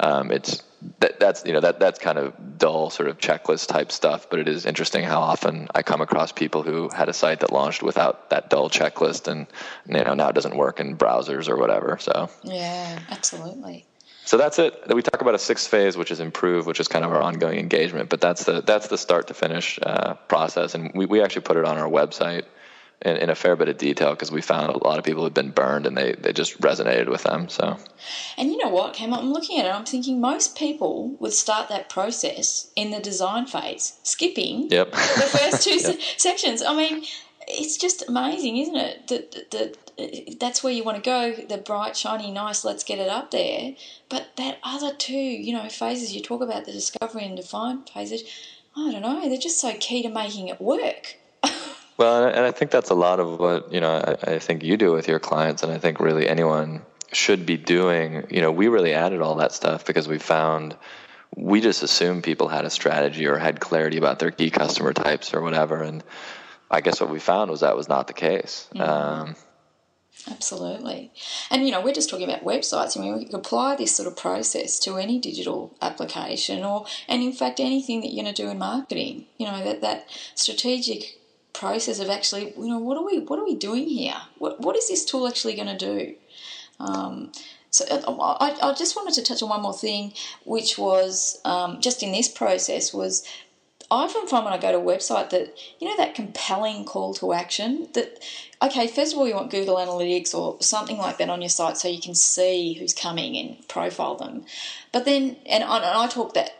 [0.00, 0.62] um, it's
[1.00, 4.28] that, that's you know that that's kind of dull sort of checklist type stuff.
[4.30, 7.52] But it is interesting how often I come across people who had a site that
[7.52, 9.46] launched without that dull checklist, and
[9.86, 11.98] you know now it doesn't work in browsers or whatever.
[12.00, 13.86] So yeah, absolutely.
[14.24, 14.82] So that's it.
[14.94, 17.58] We talk about a sixth phase, which is improve, which is kind of our ongoing
[17.58, 18.08] engagement.
[18.08, 21.56] But that's the that's the start to finish uh, process, and we, we actually put
[21.56, 22.44] it on our website
[23.02, 25.34] in, in a fair bit of detail because we found a lot of people had
[25.34, 27.48] been burned and they, they just resonated with them.
[27.48, 27.76] So,
[28.36, 29.20] and you know what, came up?
[29.20, 29.74] I'm looking at it.
[29.74, 34.90] I'm thinking most people would start that process in the design phase, skipping yep.
[34.92, 36.00] the first two yep.
[36.16, 36.62] sections.
[36.62, 37.04] I mean,
[37.48, 39.08] it's just amazing, isn't it?
[39.08, 41.32] That that that's where you want to go.
[41.32, 42.64] The bright, shiny, nice.
[42.64, 43.74] Let's get it up there.
[44.08, 48.22] But that other two, you know, phases you talk about the discovery and define phases.
[48.76, 49.28] I don't know.
[49.28, 51.16] They're just so key to making it work.
[52.00, 53.92] Well, and I think that's a lot of what you know.
[53.92, 56.80] I, I think you do with your clients, and I think really anyone
[57.12, 58.26] should be doing.
[58.30, 60.78] You know, we really added all that stuff because we found
[61.36, 65.34] we just assumed people had a strategy or had clarity about their key customer types
[65.34, 66.02] or whatever, and
[66.70, 68.66] I guess what we found was that was not the case.
[68.74, 68.80] Mm-hmm.
[68.80, 69.36] Um,
[70.30, 71.12] Absolutely.
[71.50, 72.96] And, you know, we're just talking about websites.
[72.96, 77.22] I mean, we can apply this sort of process to any digital application or, and
[77.22, 79.26] in fact, anything that you're going to do in marketing.
[79.38, 81.19] You know, that, that strategic
[81.60, 84.16] process of actually, you know, what are we what are we doing here?
[84.38, 86.14] What what is this tool actually going to do?
[86.80, 87.32] Um,
[87.70, 91.80] so uh, I, I just wanted to touch on one more thing, which was um,
[91.80, 93.22] just in this process was
[93.90, 97.12] I often find when I go to a website that you know that compelling call
[97.14, 98.22] to action that
[98.62, 101.76] okay first of all you want Google Analytics or something like that on your site
[101.76, 104.44] so you can see who's coming and profile them,
[104.92, 106.52] but then and I, and I talk that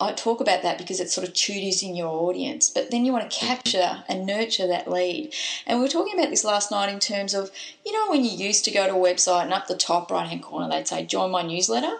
[0.00, 3.12] I talk about that because it sort of tutors in your audience, but then you
[3.12, 3.46] want to mm-hmm.
[3.46, 5.34] capture and nurture that lead.
[5.66, 7.50] And we were talking about this last night in terms of,
[7.84, 10.28] you know, when you used to go to a website and up the top right
[10.28, 11.98] hand corner they'd say, join my newsletter.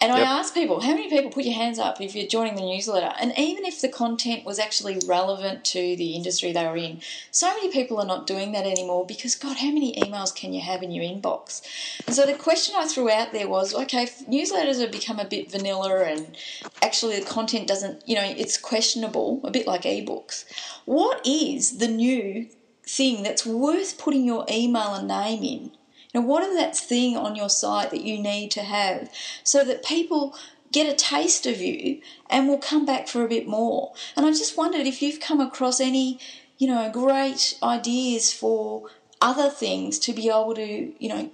[0.00, 0.28] And yep.
[0.28, 3.12] I asked people, how many people put your hands up if you're joining the newsletter?
[3.20, 7.00] And even if the content was actually relevant to the industry they were in,
[7.32, 10.60] so many people are not doing that anymore because, God, how many emails can you
[10.60, 11.62] have in your inbox?
[12.06, 15.50] And so the question I threw out there was okay, newsletters have become a bit
[15.50, 16.36] vanilla and
[16.80, 20.44] actually the content doesn't, you know, it's questionable, a bit like ebooks.
[20.84, 22.46] What is the new
[22.84, 25.72] thing that's worth putting your email and name in
[26.14, 29.10] now, what is that thing on your site that you need to have
[29.42, 30.34] so that people
[30.72, 33.92] get a taste of you and will come back for a bit more?
[34.16, 36.18] And I just wondered if you've come across any,
[36.56, 38.88] you know, great ideas for
[39.20, 41.30] other things to be able to, you know,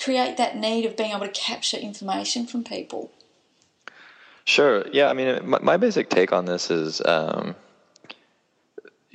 [0.00, 3.12] create that need of being able to capture information from people.
[4.44, 4.84] Sure.
[4.92, 5.10] Yeah.
[5.10, 7.00] I mean, my, my basic take on this is.
[7.04, 7.54] Um,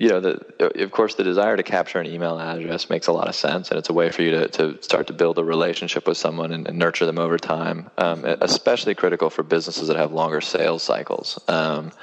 [0.04, 3.30] you know, the, of course, the desire to capture an email address makes a lot
[3.30, 6.06] of sense, and it's a way for you to, to start to build a relationship
[6.06, 7.90] with someone and, and nurture them over time.
[7.98, 11.40] Um, especially critical for businesses that have longer sales cycles.
[11.48, 11.94] Um,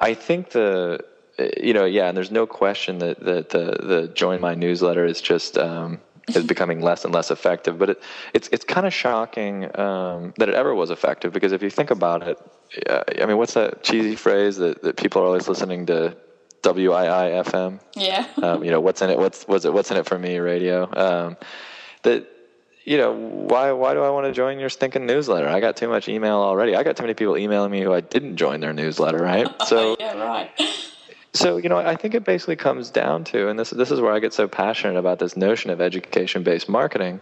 [0.00, 1.04] I think the,
[1.62, 5.20] you know, yeah, and there's no question that, that the the join my newsletter is
[5.20, 7.78] just um, is becoming less and less effective.
[7.78, 11.62] But it, it's it's kind of shocking um, that it ever was effective because if
[11.62, 12.38] you think about it,
[12.88, 16.16] uh, I mean, what's that cheesy phrase that, that people are always listening to
[16.66, 17.80] WIIFM.
[17.94, 18.26] Yeah.
[18.42, 19.18] Um, you know what's in it?
[19.18, 19.72] What's was it?
[19.72, 20.38] What's in it for me?
[20.38, 20.88] Radio.
[20.94, 21.36] Um,
[22.02, 22.28] that
[22.84, 25.48] you know why why do I want to join your stinking newsletter?
[25.48, 26.76] I got too much email already.
[26.76, 29.18] I got too many people emailing me who I didn't join their newsletter.
[29.18, 29.48] Right.
[29.66, 30.50] So yeah, right.
[31.34, 34.12] So you know, I think it basically comes down to, and this this is where
[34.12, 37.20] I get so passionate about this notion of education-based marketing.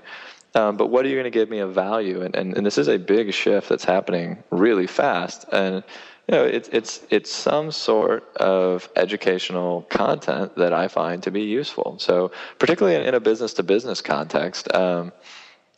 [0.54, 2.22] Um, but what are you going to give me of value?
[2.22, 5.46] And, and and this is a big shift that's happening really fast.
[5.50, 5.82] And
[6.28, 11.42] you know, it's it's it's some sort of educational content that I find to be
[11.42, 11.98] useful.
[11.98, 15.12] So, particularly in, in a business to business context, um,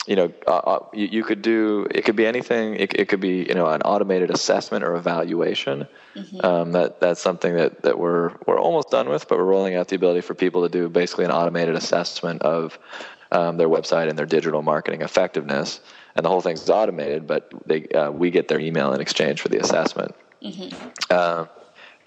[0.07, 2.05] you know, uh, uh, you, you, could do it.
[2.05, 2.75] Could be anything.
[2.75, 5.89] It, it, could be you know an automated assessment or evaluation.
[6.15, 6.47] Mm-hmm.
[6.47, 9.89] Um, that that's something that that we're we're almost done with, but we're rolling out
[9.89, 12.79] the ability for people to do basically an automated assessment of
[13.33, 15.81] um, their website and their digital marketing effectiveness.
[16.15, 19.49] And the whole thing's automated, but they uh, we get their email in exchange for
[19.49, 20.15] the assessment.
[20.47, 20.93] Mm-hmm.
[21.11, 21.47] Uh,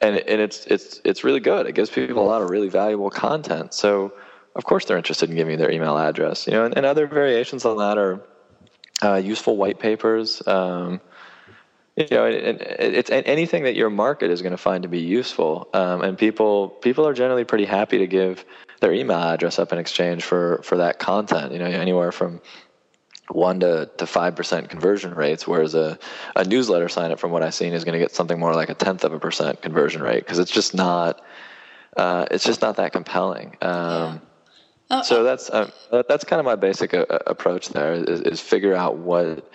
[0.02, 1.67] and and it's it's it's really good.
[1.67, 3.73] It gives people a lot of really valuable content.
[3.73, 4.13] So
[4.56, 6.47] of course they're interested in giving you their email address.
[6.47, 8.21] You know, and, and other variations on that are
[9.04, 10.45] uh, useful white papers.
[10.47, 11.02] Um,
[11.95, 14.99] you know, it, it, it's anything that your market is going to find to be
[14.99, 18.45] useful, um, and people people are generally pretty happy to give
[18.80, 21.52] their email address up in exchange for for that content.
[21.52, 22.41] You know, anywhere from
[23.30, 25.98] one to, to five percent conversion rates, whereas a,
[26.36, 28.70] a newsletter sign up, from what I've seen, is going to get something more like
[28.70, 31.22] a tenth of a percent conversion rate because it's just not
[31.98, 33.58] uh, it's just not that compelling.
[33.62, 34.22] Um,
[34.92, 35.00] yeah.
[35.00, 35.70] oh, so that's uh,
[36.08, 39.50] that's kind of my basic uh, approach there is, is figure out what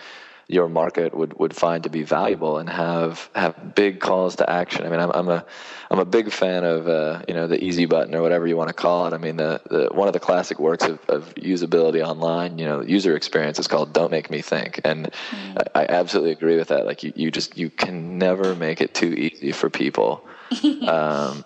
[0.49, 4.85] your market would, would find to be valuable and have have big calls to action.
[4.85, 5.45] I mean, I'm, I'm a
[5.91, 8.69] I'm a big fan of uh, you know the easy button or whatever you want
[8.69, 9.15] to call it.
[9.15, 12.83] I mean, the, the one of the classic works of, of usability online, you know,
[12.83, 15.63] user experience is called "Don't Make Me Think," and mm.
[15.75, 16.85] I, I, absolutely agree with that.
[16.87, 20.27] Like you, you just you can never make it too easy for people.
[20.87, 21.45] um,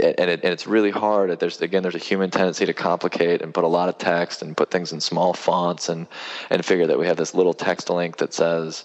[0.00, 1.38] and, it, and it's really hard.
[1.38, 4.56] There's again, there's a human tendency to complicate and put a lot of text and
[4.56, 6.06] put things in small fonts and
[6.50, 8.84] and figure that we have this little text link that says,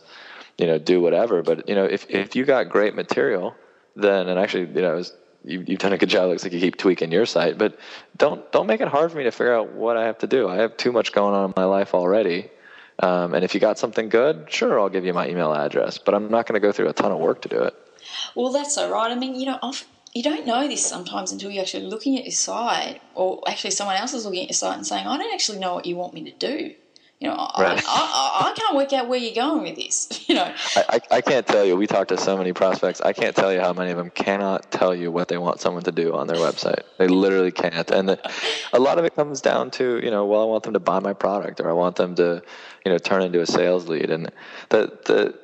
[0.58, 1.42] you know, do whatever.
[1.42, 3.56] But you know, if if you got great material,
[3.96, 5.04] then and actually, you know,
[5.44, 6.26] you, you've done a good job.
[6.26, 7.78] It looks like you keep tweaking your site, but
[8.18, 10.48] don't don't make it hard for me to figure out what I have to do.
[10.48, 12.50] I have too much going on in my life already.
[13.00, 15.98] Um, and if you got something good, sure, I'll give you my email address.
[15.98, 17.74] But I'm not going to go through a ton of work to do it.
[18.36, 19.12] Well, that's all right.
[19.12, 22.26] I mean, you know, often you don't know this sometimes until you're actually looking at
[22.26, 25.34] your site, or actually someone else is looking at your site and saying, "I don't
[25.34, 26.74] actually know what you want me to do."
[27.22, 27.80] You know, right.
[27.88, 30.10] I, I, I, can't work out where you're going with this.
[30.28, 31.76] You know, I, I can't tell you.
[31.76, 33.02] We talk to so many prospects.
[33.02, 35.84] I can't tell you how many of them cannot tell you what they want someone
[35.84, 36.84] to do on their website.
[36.98, 37.92] They literally can't.
[37.92, 38.32] And the,
[38.72, 41.00] a lot of it comes down to, you know, well, I want them to buy
[41.00, 42.42] my product, or I want them to,
[42.86, 44.10] you know, turn into a sales lead.
[44.10, 44.32] And
[44.70, 45.38] the the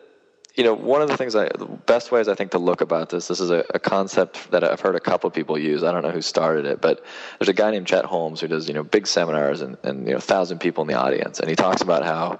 [0.58, 3.12] you know, one of the things I, the best ways I think to look about
[3.12, 5.84] this, this is a, a, concept that I've heard a couple of people use.
[5.84, 7.06] I don't know who started it, but
[7.38, 10.16] there's a guy named Chet Holmes who does, you know, big seminars and, and you
[10.16, 11.40] know, thousand people in the audience.
[11.40, 12.40] And he talks about how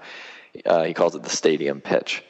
[0.66, 2.24] uh, he calls it the stadium pitch.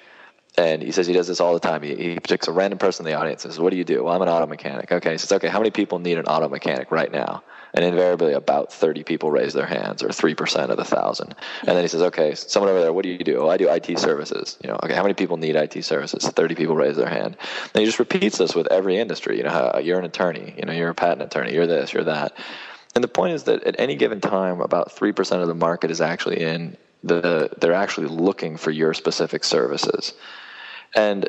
[0.58, 1.82] And he says he does this all the time.
[1.82, 4.04] He, he picks a random person in the audience and says, What do you do?
[4.04, 4.92] Well, I'm an auto mechanic.
[4.92, 5.12] Okay.
[5.12, 7.42] He says, Okay, how many people need an auto mechanic right now?
[7.78, 11.36] And invariably about 30 people raise their hands or 3% of the thousand.
[11.60, 13.38] And then he says okay someone over there what do you do?
[13.38, 14.58] Oh i do it services.
[14.60, 16.26] You know okay how many people need it services?
[16.26, 17.36] 30 people raise their hand.
[17.72, 19.36] And he just repeats this with every industry.
[19.36, 20.54] You know you're an attorney.
[20.56, 21.54] You know you're a patent attorney.
[21.54, 22.36] You're this you're that.
[22.96, 26.00] And the point is that at any given time about 3% of the market is
[26.00, 30.14] actually in the they're actually looking for your specific services.
[30.96, 31.28] And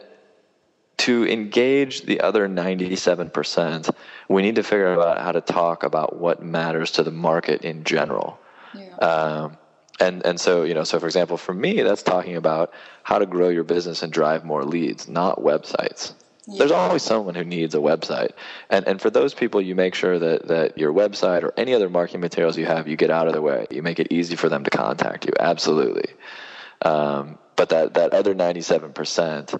[1.00, 3.90] to engage the other 97%,
[4.28, 7.84] we need to figure out how to talk about what matters to the market in
[7.86, 8.40] general.
[8.74, 8.96] Yeah.
[8.96, 9.58] Um,
[10.02, 13.26] and and so you know, so for example, for me, that's talking about how to
[13.26, 16.14] grow your business and drive more leads, not websites.
[16.48, 16.60] Yeah.
[16.60, 18.32] There's always someone who needs a website,
[18.70, 21.90] and and for those people, you make sure that that your website or any other
[21.90, 23.68] marketing materials you have, you get out of the way.
[23.72, 25.34] You make it easy for them to contact you.
[25.38, 26.14] Absolutely.
[26.82, 29.54] Um, but that that other 97 percent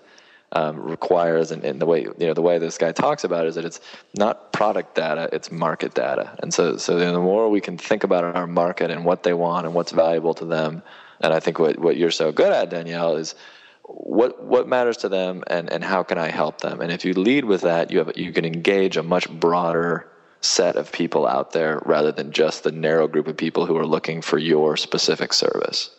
[0.54, 3.50] um, requires, and, and, the way you know the way this guy talks about it
[3.50, 3.80] is that it's
[4.16, 6.36] not product data, it's market data.
[6.42, 9.66] And so, so the more we can think about our market and what they want
[9.66, 10.82] and what's valuable to them,
[11.22, 13.36] and I think what what you're so good at, Danielle, is
[13.84, 16.82] what what matters to them and and how can I help them.
[16.82, 20.08] And if you lead with that, you have you can engage a much broader
[20.42, 23.86] set of people out there rather than just the narrow group of people who are
[23.86, 25.92] looking for your specific service.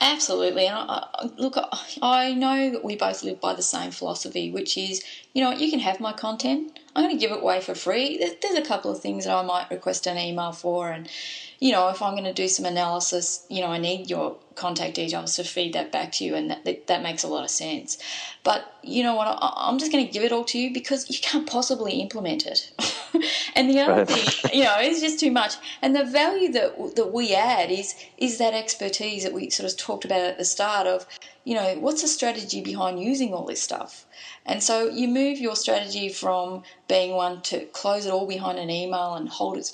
[0.00, 0.66] Absolutely.
[0.66, 1.56] And I, look,
[2.02, 5.02] I know that we both live by the same philosophy, which is,
[5.32, 6.78] you know, you can have my content.
[6.96, 8.18] I'm going to give it away for free.
[8.18, 11.08] There's a couple of things that I might request an email for, and
[11.58, 14.94] you know, if I'm going to do some analysis, you know, I need your contact
[14.94, 17.98] details to feed that back to you, and that, that, makes a lot of sense.
[18.42, 19.26] But you know what?
[19.26, 22.46] I, am just going to give it all to you because you can't possibly implement
[22.46, 22.70] it.
[23.54, 25.54] and the other thing, you know, it's just too much.
[25.82, 29.76] And the value that that we add is is that expertise that we sort of
[29.76, 31.06] talked about at the start of,
[31.44, 34.06] you know, what's the strategy behind using all this stuff?
[34.46, 38.70] And so you move your strategy from being one to close it all behind an
[38.70, 39.70] email and hold it,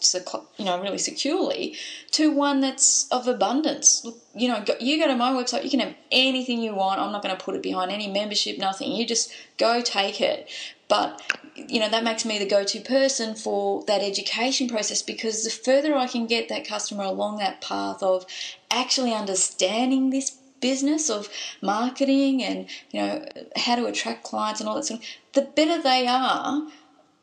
[0.56, 1.76] you know, really securely,
[2.10, 4.04] to one that's of abundance.
[4.34, 7.00] You know, you go to my website, you can have anything you want.
[7.00, 8.92] I'm not going to put it behind any membership, nothing.
[8.92, 10.50] You just go take it.
[10.88, 11.22] But
[11.54, 15.94] you know that makes me the go-to person for that education process because the further
[15.94, 18.24] I can get that customer along that path of
[18.70, 21.28] actually understanding this business of
[21.62, 23.24] marketing and you know
[23.56, 26.68] how to attract clients and all that sort of the better they are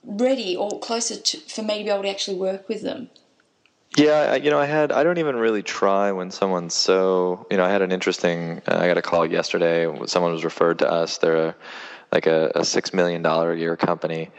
[0.04, 3.10] ready or closer to, for me to be able to actually work with them.
[3.96, 7.64] Yeah you know i had i don't even really try when someone's so you know
[7.64, 11.18] i had an interesting uh, i got a call yesterday someone was referred to us.
[11.18, 11.56] They're a,
[12.12, 14.30] like a, a six million dollar a year company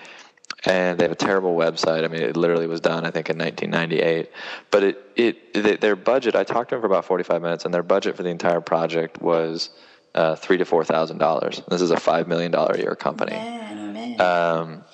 [0.64, 2.04] and they have a terrible website.
[2.04, 4.30] I mean, it literally was done, I think, in 1998.
[4.70, 6.34] But it, it, their budget.
[6.34, 9.20] I talked to them for about 45 minutes, and their budget for the entire project
[9.22, 9.70] was
[10.14, 11.62] uh, three to four thousand dollars.
[11.68, 13.32] This is a five million dollar a year company.
[13.32, 14.20] Man, oh man.
[14.20, 14.84] Um,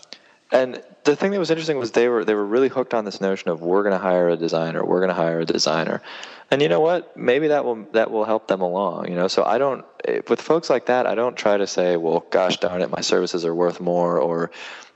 [0.53, 3.21] and the thing that was interesting was they were they were really hooked on this
[3.21, 6.03] notion of we're going to hire a designer, we're going to hire a designer,
[6.51, 7.17] and you know what?
[7.17, 9.09] Maybe that will that will help them along.
[9.09, 9.85] You know, so I don't
[10.29, 13.45] with folks like that, I don't try to say, well, gosh darn it, my services
[13.45, 14.51] are worth more, or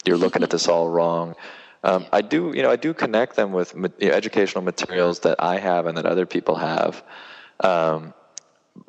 [0.08, 1.36] you're looking at this all wrong.
[1.84, 5.36] Um, I do, you know, I do connect them with you know, educational materials that
[5.38, 7.04] I have and that other people have.
[7.60, 8.14] Um,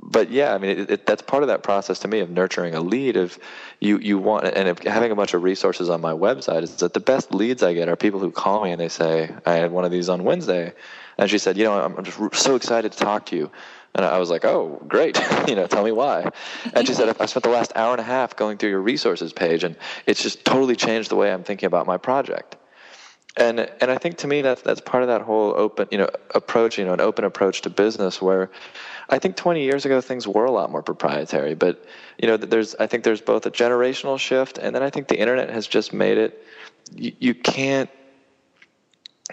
[0.02, 2.76] but yeah, I mean, it, it, that's part of that process to me of nurturing
[2.76, 3.18] a lead.
[3.18, 3.38] Of
[3.80, 7.00] you, you want, and having a bunch of resources on my website is that the
[7.00, 9.86] best leads I get are people who call me and they say, "I had one
[9.86, 10.74] of these on Wednesday,"
[11.18, 13.52] and she said, "You know, I'm just so excited to talk to you."
[13.96, 15.20] And I was like, "Oh, great!
[15.48, 16.30] you know, tell me why."
[16.74, 19.34] And she said, "I spent the last hour and a half going through your resources
[19.34, 19.76] page, and
[20.06, 22.56] it's just totally changed the way I'm thinking about my project."
[23.38, 26.10] And and I think to me that's that's part of that whole open, you know,
[26.36, 28.50] approach, you know, an open approach to business where
[29.10, 31.86] I think 20 years ago things were a lot more proprietary, but
[32.18, 35.18] you know, there's I think there's both a generational shift, and then I think the
[35.18, 36.44] internet has just made it.
[36.96, 37.90] You, you can't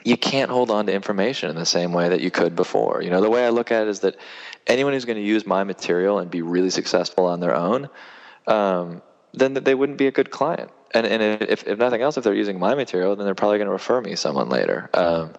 [0.04, 3.02] you can't hold on to information in the same way that you could before.
[3.02, 4.16] You know, the way I look at it is that
[4.66, 7.88] anyone who's going to use my material and be really successful on their own,
[8.46, 10.70] um, then they wouldn't be a good client.
[10.94, 13.66] And, and if, if nothing else, if they're using my material, then they're probably going
[13.66, 14.88] to refer me someone later.
[14.94, 15.32] Um,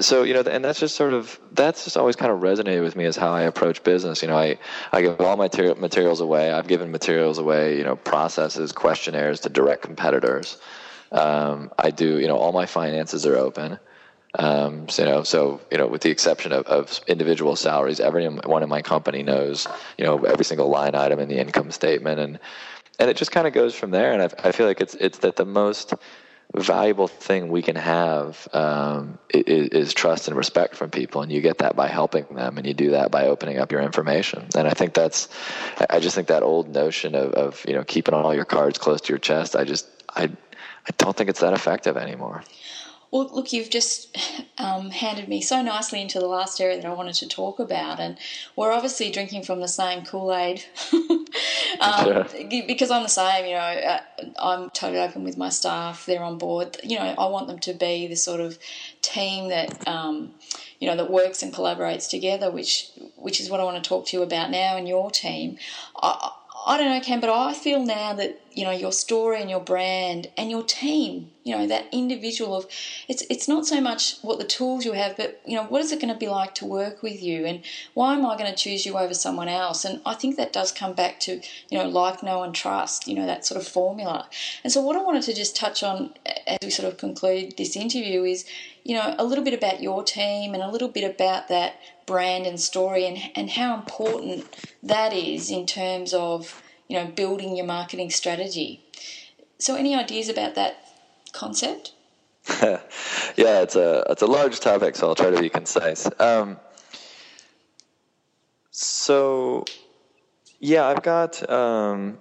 [0.00, 2.96] so you know and that's just sort of that's just always kind of resonated with
[2.96, 4.58] me as how i approach business you know i
[4.92, 9.48] i give all my materials away i've given materials away you know processes questionnaires to
[9.48, 10.58] direct competitors
[11.12, 13.78] um, i do you know all my finances are open.
[14.38, 18.62] Um, so, you know so you know with the exception of, of individual salaries everyone
[18.62, 19.66] in my company knows
[19.96, 22.20] you know every single line item in the income statement.
[22.20, 22.38] And
[22.98, 24.12] and it just kind of goes from there.
[24.12, 25.94] And I, I feel like it's it's that the most
[26.54, 31.40] valuable thing we can have um, is, is, trust and respect from people, and you
[31.40, 34.46] get that by helping them, and you do that by opening up your information.
[34.56, 35.28] And I think that's,
[35.90, 39.00] I just think that old notion of, of you know keeping all your cards close
[39.02, 40.30] to your chest, I just, I,
[40.86, 42.44] I don't think it's that effective anymore.
[43.10, 44.16] Well, look, you've just
[44.58, 48.00] um, handed me so nicely into the last area that I wanted to talk about,
[48.00, 48.18] and
[48.56, 50.64] we're obviously drinking from the same Kool Aid
[51.80, 53.46] um, because I'm the same.
[53.46, 54.00] You know, uh,
[54.38, 56.78] I'm totally open with my staff; they're on board.
[56.82, 58.58] You know, I want them to be the sort of
[59.02, 60.34] team that um,
[60.80, 64.06] you know that works and collaborates together, which which is what I want to talk
[64.08, 65.58] to you about now in your team.
[66.02, 66.32] I,
[66.68, 69.60] I don't know, Cam, but I feel now that you know your story and your
[69.60, 72.66] brand and your team, you know that individual of
[73.06, 75.92] it's it's not so much what the tools you have, but you know what is
[75.92, 77.62] it going to be like to work with you, and
[77.94, 79.84] why am I going to choose you over someone else?
[79.84, 83.14] And I think that does come back to you know like, know, and trust, you
[83.14, 84.28] know that sort of formula.
[84.64, 86.14] And so what I wanted to just touch on
[86.48, 88.44] as we sort of conclude this interview is
[88.82, 91.76] you know a little bit about your team and a little bit about that
[92.06, 94.46] brand and story and, and how important
[94.82, 98.80] that is in terms of you know building your marketing strategy.
[99.58, 100.76] So any ideas about that
[101.32, 101.92] concept?
[103.36, 106.08] Yeah it's a it's a large topic so i'll try to be concise.
[106.18, 106.58] Um,
[108.70, 109.64] so
[110.58, 112.18] yeah i've got um,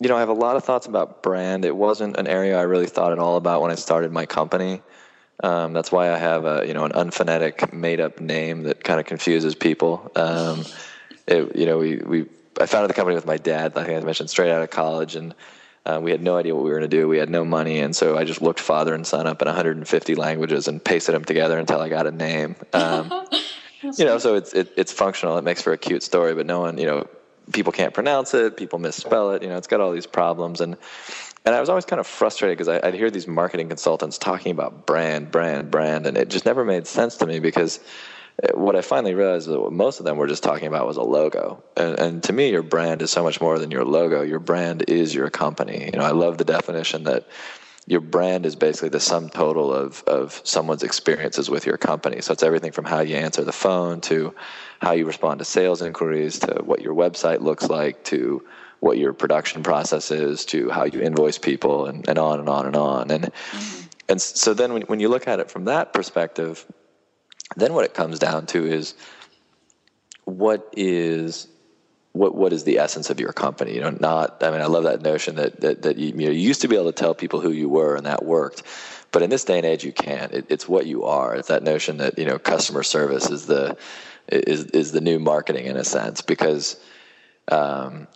[0.00, 1.64] you know i have a lot of thoughts about brand.
[1.64, 4.82] It wasn't an area i really thought at all about when i started my company
[5.42, 9.00] um, that's why I have a you know an unphonetic made up name that kind
[9.00, 10.10] of confuses people.
[10.14, 10.64] Um,
[11.26, 12.26] it, you know, we, we
[12.60, 13.72] I founded the company with my dad.
[13.76, 15.34] I think I mentioned straight out of college, and
[15.86, 17.08] uh, we had no idea what we were going to do.
[17.08, 20.14] We had no money, and so I just looked father and son up in 150
[20.14, 22.56] languages and pasted them together until I got a name.
[22.72, 23.12] Um,
[23.82, 25.36] you know, so it's it, it's functional.
[25.38, 27.08] It makes for a cute story, but no one, you know,
[27.52, 28.56] people can't pronounce it.
[28.56, 29.42] People misspell it.
[29.42, 30.76] You know, it's got all these problems, and
[31.44, 34.86] and I was always kind of frustrated because I'd hear these marketing consultants talking about
[34.86, 37.80] brand, brand, brand, and it just never made sense to me because
[38.42, 41.02] uh, what I finally realized that most of them were just talking about was a
[41.02, 41.62] logo.
[41.76, 44.22] And, and, to me, your brand is so much more than your logo.
[44.22, 45.90] Your brand is your company.
[45.92, 47.28] You know, I love the definition that
[47.86, 52.22] your brand is basically the sum total of, of someone's experiences with your company.
[52.22, 54.34] So it's everything from how you answer the phone to
[54.80, 58.42] how you respond to sales inquiries to what your website looks like to
[58.84, 62.66] what your production process is to how you invoice people and, and on and on
[62.66, 63.10] and on.
[63.10, 63.86] And mm-hmm.
[64.10, 66.66] and so then when, when you look at it from that perspective,
[67.56, 68.94] then what it comes down to is
[70.24, 71.48] what is
[72.12, 73.74] what what is the essence of your company?
[73.74, 76.32] You know, not I mean I love that notion that that, that you, you, know,
[76.32, 78.64] you used to be able to tell people who you were and that worked.
[79.12, 80.30] But in this day and age, you can't.
[80.34, 81.34] It, it's what you are.
[81.34, 83.78] It's that notion that you know customer service is the
[84.28, 86.78] is is the new marketing in a sense because
[87.48, 88.08] um,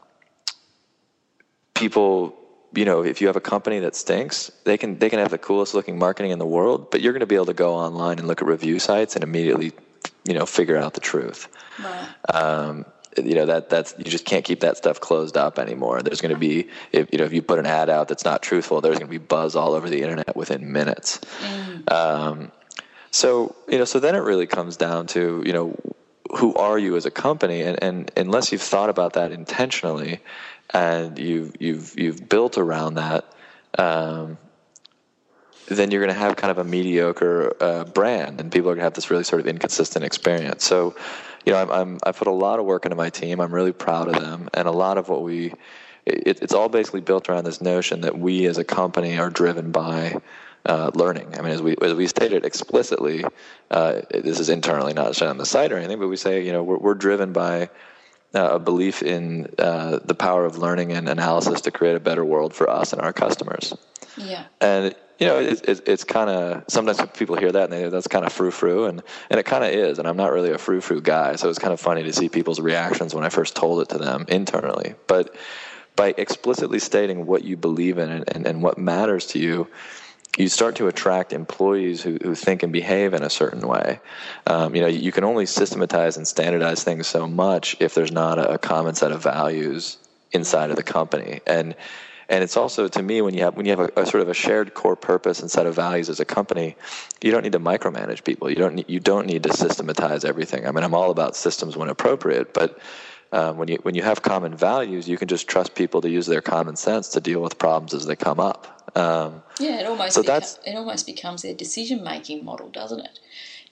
[1.78, 2.34] people
[2.74, 5.38] you know, if you have a company that stinks, they can they can have the
[5.38, 8.18] coolest looking marketing in the world, but you're going to be able to go online
[8.18, 9.72] and look at review sites and immediately,
[10.24, 11.48] you know, figure out the truth.
[12.32, 12.84] Um,
[13.16, 16.02] you know that that's you just can't keep that stuff closed up anymore.
[16.02, 18.42] There's going to be if you know if you put an ad out that's not
[18.42, 21.20] truthful, there's going to be buzz all over the internet within minutes.
[21.40, 21.92] Mm.
[21.92, 22.52] Um,
[23.10, 25.74] so you know, so then it really comes down to you know
[26.36, 30.20] who are you as a company, and, and unless you've thought about that intentionally,
[30.70, 33.24] and you've you've you've built around that.
[33.78, 34.38] Um,
[35.66, 38.80] then you're going to have kind of a mediocre uh, brand, and people are going
[38.80, 40.64] to have this really sort of inconsistent experience.
[40.64, 40.96] So,
[41.44, 43.40] you know, I'm, I'm I put a lot of work into my team.
[43.40, 45.52] I'm really proud of them, and a lot of what we,
[46.06, 49.70] it, it's all basically built around this notion that we as a company are driven
[49.70, 50.16] by
[50.64, 51.34] uh, learning.
[51.38, 53.24] I mean, as we as we stated explicitly,
[53.70, 56.52] uh, this is internally not shown on the site or anything, but we say you
[56.52, 57.68] know we're, we're driven by
[58.34, 62.24] uh, a belief in uh, the power of learning and analysis to create a better
[62.24, 63.74] world for us and our customers.
[64.16, 64.44] Yeah.
[64.60, 68.06] And you know, it's it's, it's kind of sometimes people hear that and they that's
[68.06, 69.98] kind of frou frou, and and it kind of is.
[69.98, 72.28] And I'm not really a frou frou guy, so it's kind of funny to see
[72.28, 74.94] people's reactions when I first told it to them internally.
[75.06, 75.34] But
[75.96, 79.66] by explicitly stating what you believe in and, and, and what matters to you,
[80.38, 83.98] you start to attract employees who, who think and behave in a certain way.
[84.46, 88.38] Um, you know, you can only systematize and standardize things so much if there's not
[88.38, 89.96] a, common set of values
[90.32, 91.40] inside of the company.
[91.46, 91.74] And
[92.28, 94.28] and it's also to me when you have when you have a, a, sort of
[94.28, 96.76] a shared core purpose and set of values as a company,
[97.22, 98.50] you don't need to micromanage people.
[98.50, 100.66] You don't need, you don't need to systematize everything.
[100.66, 102.78] I mean, I'm all about systems when appropriate, but
[103.32, 106.26] um, when you when you have common values, you can just trust people to use
[106.26, 108.77] their common sense to deal with problems as they come up.
[108.98, 113.00] Um, yeah, it almost so beca- that's, it almost becomes their decision making model, doesn't
[113.00, 113.18] it?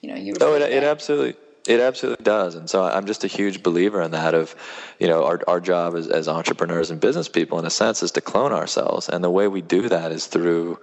[0.00, 0.36] You know, you're.
[0.40, 1.34] Oh, it, it absolutely.
[1.66, 4.34] It absolutely does, and so I'm just a huge believer in that.
[4.34, 4.54] Of,
[5.00, 8.12] you know, our our job as, as entrepreneurs and business people, in a sense, is
[8.12, 10.78] to clone ourselves, and the way we do that is through,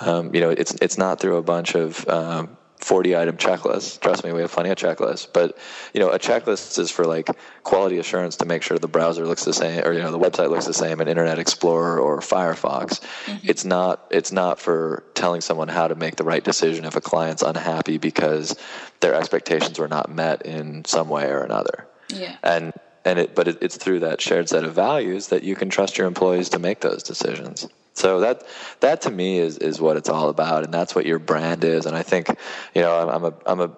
[0.00, 4.00] um, you know, it's it's not through a bunch of um, 40 item checklist.
[4.00, 5.26] Trust me, we have plenty of checklists.
[5.32, 5.56] But
[5.94, 7.30] you know, a checklist is for like
[7.62, 10.50] quality assurance to make sure the browser looks the same, or you know, the website
[10.50, 13.00] looks the same in Internet Explorer or Firefox.
[13.24, 13.48] Mm-hmm.
[13.48, 14.06] It's not.
[14.10, 17.96] It's not for telling someone how to make the right decision if a client's unhappy
[17.96, 18.54] because
[19.00, 21.88] their expectations were not met in some way or another.
[22.10, 22.36] Yeah.
[22.42, 22.74] And
[23.04, 25.98] and it, but it, it's through that shared set of values that you can trust
[25.98, 27.68] your employees to make those decisions.
[27.94, 28.44] So that
[28.80, 31.86] that to me is is what it's all about, and that's what your brand is.
[31.86, 32.28] And I think,
[32.74, 33.70] you know, I'm, a I'm a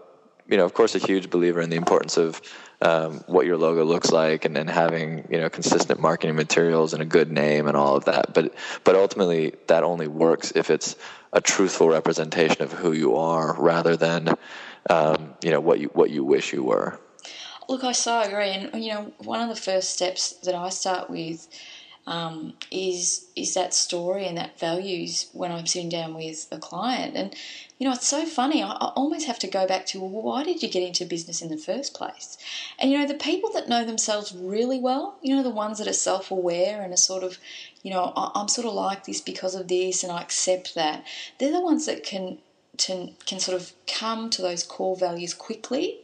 [0.49, 2.41] you know, of course, a huge believer in the importance of
[2.81, 7.03] um, what your logo looks like and, and having you know consistent marketing materials and
[7.03, 8.33] a good name and all of that.
[8.33, 8.55] But
[8.85, 10.97] but ultimately, that only works if it's
[11.33, 14.37] a truthful representation of who you are, rather than
[14.89, 16.99] um, you know what you what you wish you were.
[17.68, 21.10] Look, I so agree, and you know, one of the first steps that I start
[21.10, 21.48] with
[22.06, 27.16] um, is is that story and that values when I'm sitting down with a client.
[27.16, 27.34] And
[27.78, 28.62] you know, it's so funny.
[28.62, 31.42] I, I almost have to go back to well, why did you get into business
[31.42, 32.36] in the first place?
[32.78, 35.88] And you know, the people that know themselves really well, you know, the ones that
[35.88, 37.38] are self aware and are sort of,
[37.82, 41.04] you know, I, I'm sort of like this because of this, and I accept that.
[41.38, 42.38] They're the ones that can
[42.78, 45.98] to, can sort of come to those core values quickly.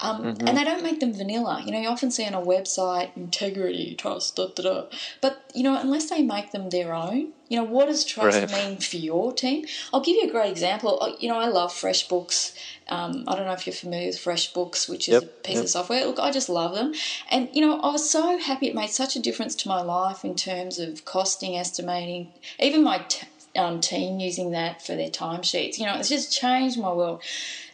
[0.00, 0.48] Um, mm-hmm.
[0.48, 1.62] And they don't make them vanilla.
[1.64, 4.84] You know, you often see on a website integrity, trust, da, da, da.
[5.20, 8.68] But, you know, unless they make them their own, you know, what does trust right.
[8.68, 9.66] mean for your team?
[9.92, 10.98] I'll give you a great example.
[11.00, 12.56] Uh, you know, I love FreshBooks.
[12.88, 15.64] Um, I don't know if you're familiar with FreshBooks, which is yep, a piece yep.
[15.64, 16.04] of software.
[16.06, 16.94] Look, I just love them.
[17.30, 20.24] And, you know, I was so happy it made such a difference to my life
[20.24, 25.78] in terms of costing, estimating, even my t- um, team using that for their timesheets.
[25.78, 27.22] You know, it's just changed my world.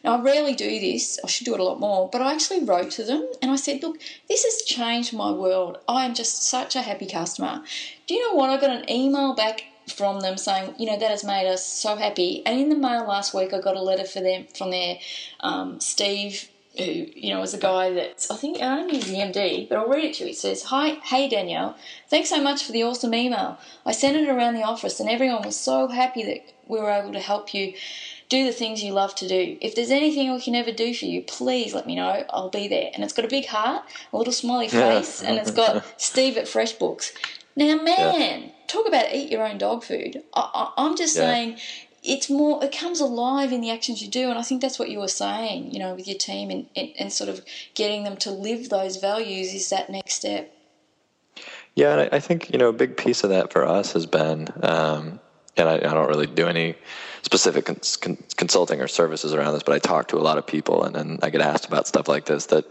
[0.05, 2.65] Now, I rarely do this, I should do it a lot more, but I actually
[2.65, 3.99] wrote to them and I said, Look,
[4.29, 5.79] this has changed my world.
[5.89, 7.63] I am just such a happy customer.
[8.07, 8.51] Do you know what?
[8.51, 11.97] I got an email back from them saying, you know, that has made us so
[11.97, 12.43] happy.
[12.47, 14.99] And in the mail last week, I got a letter for them from their
[15.41, 19.07] um, Steve who you know was a guy that's I think I don't know he's
[19.09, 20.31] the MD, but I'll read it to you.
[20.31, 21.77] It says, "Hi, hey Danielle,
[22.09, 23.59] thanks so much for the awesome email.
[23.85, 27.13] I sent it around the office, and everyone was so happy that we were able
[27.13, 27.75] to help you."
[28.31, 29.59] Do the things you love to do.
[29.61, 32.25] If there's anything we can ever do for you, please let me know.
[32.31, 32.91] I'll be there.
[32.95, 36.47] And it's got a big heart, a little smiley face, and it's got Steve at
[36.47, 37.13] FreshBooks.
[37.57, 38.49] Now, man, yeah.
[38.69, 40.23] talk about eat your own dog food.
[40.33, 41.23] I, am just yeah.
[41.23, 41.59] saying,
[42.03, 44.89] it's more it comes alive in the actions you do and i think that's what
[44.89, 48.17] you were saying you know with your team and, and, and sort of getting them
[48.17, 50.55] to live those values is that next step
[51.75, 54.49] yeah and I, think you know a big piece of that for us has been
[54.63, 55.21] um,
[55.57, 56.75] and I, I, don't really do any
[57.31, 57.97] specific cons-
[58.37, 61.19] consulting or services around this but i talk to a lot of people and then
[61.23, 62.65] i get asked about stuff like this that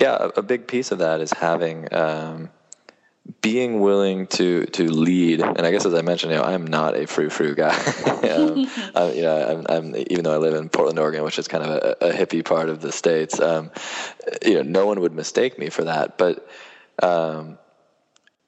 [0.00, 2.48] yeah a, a big piece of that is having um,
[3.40, 6.96] being willing to to lead, and I guess as I mentioned, you know, I'm not
[6.96, 7.74] a frou frou guy.
[8.30, 11.48] um, I, you know, I'm, I'm, even though I live in Portland, Oregon, which is
[11.48, 13.40] kind of a, a hippie part of the states.
[13.40, 13.70] Um,
[14.44, 16.48] you know, no one would mistake me for that, but.
[17.02, 17.58] Um,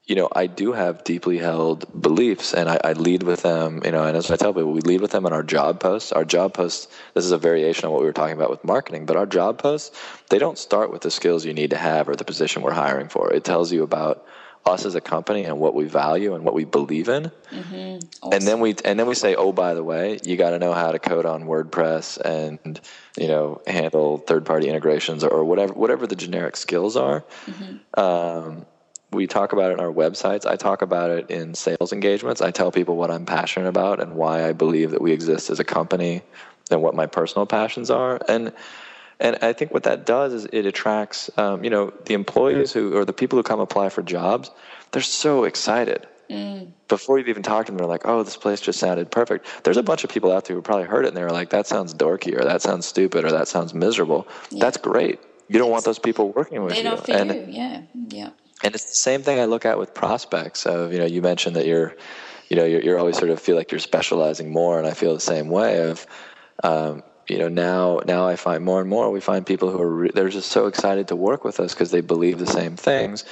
[0.09, 3.91] you know, I do have deeply held beliefs and I, I, lead with them, you
[3.91, 6.11] know, and as I tell people, we lead with them in our job posts.
[6.11, 9.05] Our job posts, this is a variation on what we were talking about with marketing,
[9.05, 9.95] but our job posts,
[10.31, 13.07] they don't start with the skills you need to have or the position we're hiring
[13.07, 13.31] for.
[13.31, 14.25] It tells you about
[14.65, 17.31] us as a company and what we value and what we believe in.
[17.51, 17.99] Mm-hmm.
[18.23, 18.33] Awesome.
[18.33, 20.73] And then we and then we say, oh, by the way, you got to know
[20.73, 22.81] how to code on WordPress and
[23.17, 27.23] you know handle third party integrations or, or, whatever whatever the generic skills are.
[27.45, 27.99] Mm-hmm.
[27.99, 28.65] Um,
[29.11, 30.45] we talk about it in our websites.
[30.45, 32.41] I talk about it in sales engagements.
[32.41, 35.59] I tell people what I'm passionate about and why I believe that we exist as
[35.59, 36.21] a company
[36.69, 38.19] and what my personal passions are.
[38.27, 38.53] And
[39.21, 42.95] and I think what that does is it attracts, um, you know, the employees who
[42.95, 44.49] or the people who come apply for jobs.
[44.91, 46.07] They're so excited.
[46.29, 46.71] Mm.
[46.87, 49.77] Before you've even talked to them, they're like, "Oh, this place just sounded perfect." There's
[49.77, 51.67] a bunch of people out there who probably heard it and they were like, "That
[51.67, 54.59] sounds dorky," or "That sounds stupid," or "That sounds miserable." Yeah.
[54.61, 55.19] That's great.
[55.47, 56.89] You don't want those people working with they you.
[56.89, 57.45] Not for and, you.
[57.49, 58.29] Yeah, yeah.
[58.63, 60.65] And it's the same thing I look at with prospects.
[60.65, 61.95] Of you know, you mentioned that you're,
[62.49, 65.13] you know, you're, you're always sort of feel like you're specializing more, and I feel
[65.13, 65.89] the same way.
[65.89, 66.05] Of,
[66.63, 69.93] um, you know, now now I find more and more we find people who are
[69.93, 73.23] re- they're just so excited to work with us because they believe the same things,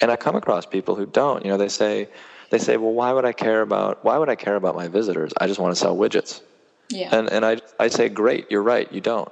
[0.00, 1.44] and I come across people who don't.
[1.44, 2.08] You know, they say
[2.50, 5.32] they say, well, why would I care about why would I care about my visitors?
[5.40, 6.42] I just want to sell widgets.
[6.90, 7.08] Yeah.
[7.12, 9.30] And and I I say, great, you're right, you don't.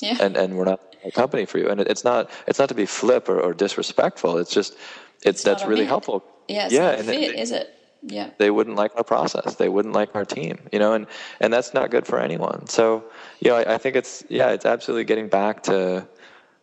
[0.00, 0.16] Yeah.
[0.20, 1.68] And and we're not company for you.
[1.68, 4.38] And it's not it's not to be flip or, or disrespectful.
[4.38, 4.74] It's just
[5.18, 6.24] it's, it's that's really helpful.
[6.48, 7.72] Yeah, yeah, and fit, it, is it?
[8.02, 8.30] Yeah.
[8.38, 9.56] They wouldn't like our process.
[9.56, 11.06] They wouldn't like our team, you know, and
[11.40, 12.66] and that's not good for anyone.
[12.68, 13.04] So,
[13.40, 16.06] you know, I, I think it's yeah, it's absolutely getting back to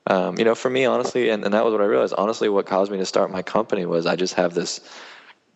[0.08, 2.14] um, you know, for me, honestly, and, and that was what I realized.
[2.18, 4.82] Honestly, what caused me to start my company was I just have this,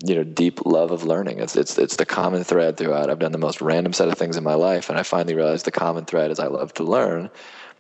[0.06, 1.40] you know, deep love of learning.
[1.40, 3.10] It's it's it's the common thread throughout.
[3.10, 5.66] I've done the most random set of things in my life, and I finally realized
[5.66, 7.30] the common thread is I love to learn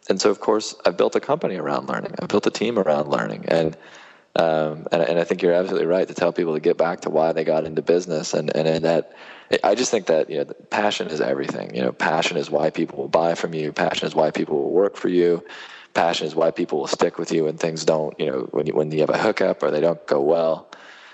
[0.09, 2.15] and so of course I've built a company around learning.
[2.21, 3.77] I've built a team around learning, and
[4.35, 7.09] um, and, and I think you're absolutely right to tell people to get back to
[7.09, 9.13] why they got into business, and and, and that
[9.63, 11.73] I just think that you know passion is everything.
[11.75, 13.71] You know, passion is why people will buy from you.
[13.71, 15.43] Passion is why people will work for you.
[15.93, 18.19] Passion is why people will stick with you when things don't.
[18.19, 20.69] You know, when you, when you have a hookup or they don't go well.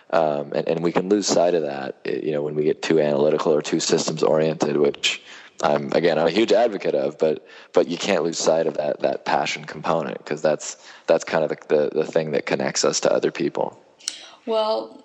[0.09, 2.99] Um, and, and we can lose sight of that, you know, when we get too
[2.99, 5.23] analytical or too systems oriented, which
[5.61, 9.01] I'm again I'm a huge advocate of, but but you can't lose sight of that
[9.01, 10.77] that passion component because that's
[11.07, 13.79] that's kind of the, the, the thing that connects us to other people.
[14.45, 15.03] Well,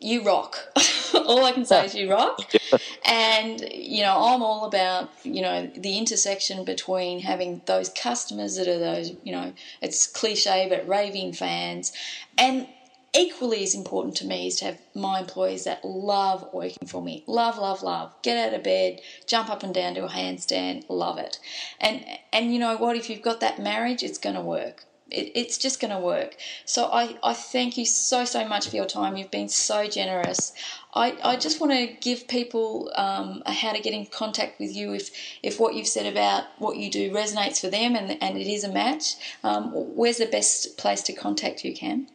[0.00, 0.58] you rock.
[1.14, 2.40] all I can say is you rock.
[3.04, 8.68] and you know, I'm all about you know the intersection between having those customers that
[8.68, 11.92] are those you know it's cliche but raving fans,
[12.36, 12.66] and
[13.14, 17.24] equally as important to me is to have my employees that love working for me.
[17.26, 18.14] Love, love, love.
[18.22, 21.38] Get out of bed, jump up and down to a handstand, love it.
[21.80, 22.96] And and you know what?
[22.96, 24.84] If you've got that marriage, it's going to work.
[25.10, 26.36] It, it's just going to work.
[26.64, 29.16] So I, I thank you so, so much for your time.
[29.16, 30.52] You've been so generous.
[30.94, 34.94] I, I just want to give people um, how to get in contact with you
[34.94, 35.10] if,
[35.42, 38.64] if what you've said about what you do resonates for them and, and it is
[38.64, 39.14] a match.
[39.44, 42.08] Um, where's the best place to contact you, Cam?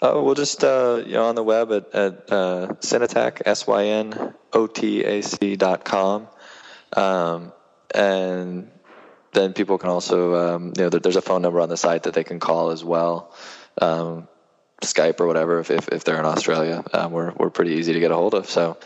[0.00, 3.84] Uh, we'll just uh, you know on the web at, at uh, Synotac S Y
[3.84, 6.28] N O T A C dot com,
[6.96, 7.52] um,
[7.92, 8.70] and
[9.32, 12.14] then people can also um, you know there's a phone number on the site that
[12.14, 13.34] they can call as well,
[13.82, 14.28] um,
[14.82, 16.84] Skype or whatever if, if, if they're in Australia.
[16.92, 18.48] Um, we're we're pretty easy to get a hold of.
[18.48, 18.78] So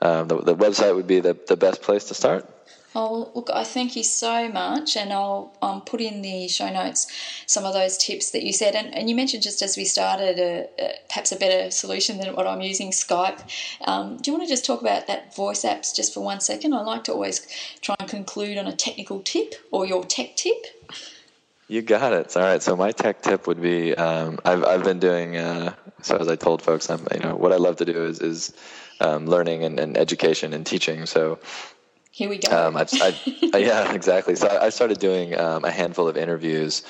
[0.00, 2.48] um, the the website would be the the best place to start.
[2.94, 7.06] Oh, look, I thank you so much, and I'll um, put in the show notes
[7.46, 8.74] some of those tips that you said.
[8.74, 12.34] And, and you mentioned just as we started, a, a, perhaps a better solution than
[12.34, 13.40] what I'm using, Skype.
[13.86, 16.72] Um, do you want to just talk about that voice apps just for one second?
[16.72, 17.46] I like to always
[17.82, 20.66] try and conclude on a technical tip or your tech tip.
[21.68, 22.34] You got it.
[22.36, 22.62] All right.
[22.62, 26.36] So my tech tip would be um, I've I've been doing uh, so as I
[26.36, 28.54] told folks I'm you know what I love to do is is
[29.00, 31.06] um, learning and, and education and teaching.
[31.06, 31.38] So
[32.18, 32.66] here we go.
[32.66, 33.14] Um, I've, I,
[33.58, 34.34] yeah, exactly.
[34.34, 36.82] So I, started doing um, a handful of interviews.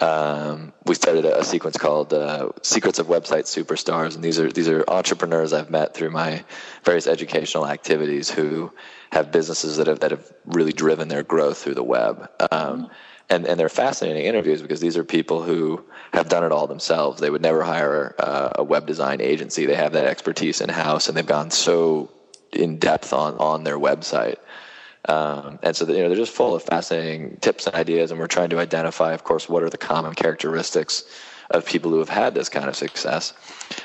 [0.00, 4.50] Um, we started a, a sequence called uh, "Secrets of Website Superstars," and these are
[4.50, 6.44] these are entrepreneurs I've met through my
[6.82, 8.72] various educational activities who
[9.12, 12.28] have businesses that have that have really driven their growth through the web.
[12.50, 12.90] Um,
[13.30, 17.20] and, and they're fascinating interviews because these are people who have done it all themselves.
[17.20, 19.66] They would never hire uh, a web design agency.
[19.66, 22.10] They have that expertise in house, and they've gone so
[22.52, 24.36] in depth on on their website.
[25.08, 28.28] Um, and so, you know, they're just full of fascinating tips and ideas, and we're
[28.28, 31.04] trying to identify, of course, what are the common characteristics
[31.50, 33.32] of people who have had this kind of success.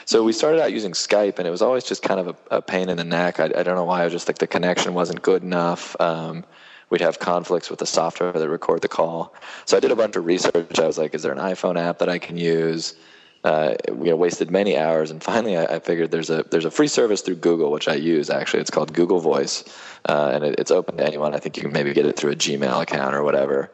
[0.06, 2.62] So we started out using Skype, and it was always just kind of a, a
[2.62, 3.40] pain in the neck.
[3.40, 4.02] I, I, don't know why.
[4.02, 6.00] I was just like the connection wasn't good enough.
[6.00, 6.46] Um,
[6.90, 9.34] we'd have conflicts with the software that record the call.
[9.66, 10.80] So I did a bunch of research.
[10.80, 12.96] I was like, is there an iPhone app that I can use?
[13.44, 16.88] Uh, we wasted many hours, and finally, I, I, figured there's a there's a free
[16.88, 18.30] service through Google which I use.
[18.30, 19.64] Actually, it's called Google Voice,
[20.10, 21.36] uh, and it, it's open to anyone.
[21.36, 23.72] I think you can maybe get it through a Gmail account or whatever.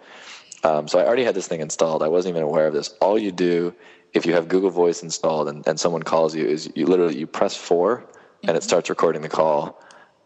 [0.63, 2.03] Um, so I already had this thing installed.
[2.03, 2.89] I wasn't even aware of this.
[3.01, 3.73] All you do
[4.13, 7.27] if you have Google Voice installed and, and someone calls you is you literally you
[7.27, 7.95] press 4
[8.43, 8.61] and it mm-hmm.
[8.61, 9.81] starts recording the call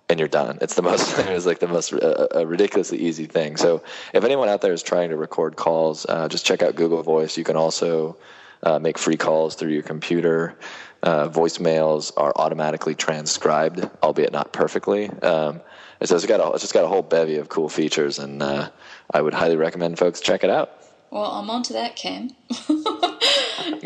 [0.09, 0.57] and you're done.
[0.61, 3.57] It's the most, it's like the most uh, ridiculously easy thing.
[3.57, 3.83] So
[4.13, 7.37] if anyone out there is trying to record calls, uh, just check out Google Voice.
[7.37, 8.17] You can also
[8.63, 10.57] uh, make free calls through your computer.
[11.03, 15.09] Uh, voicemails are automatically transcribed, albeit not perfectly.
[15.09, 15.61] Um,
[16.03, 18.69] so it's got a, it's just got a whole bevy of cool features, and uh,
[19.11, 20.71] I would highly recommend folks check it out.
[21.09, 22.31] Well, I'm on to that, Cam.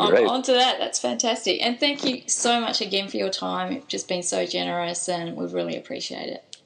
[0.00, 0.78] I'm on to that.
[0.78, 1.62] That's fantastic.
[1.62, 3.72] And thank you so much again for your time.
[3.72, 6.56] You've just been so generous, and we really appreciate it.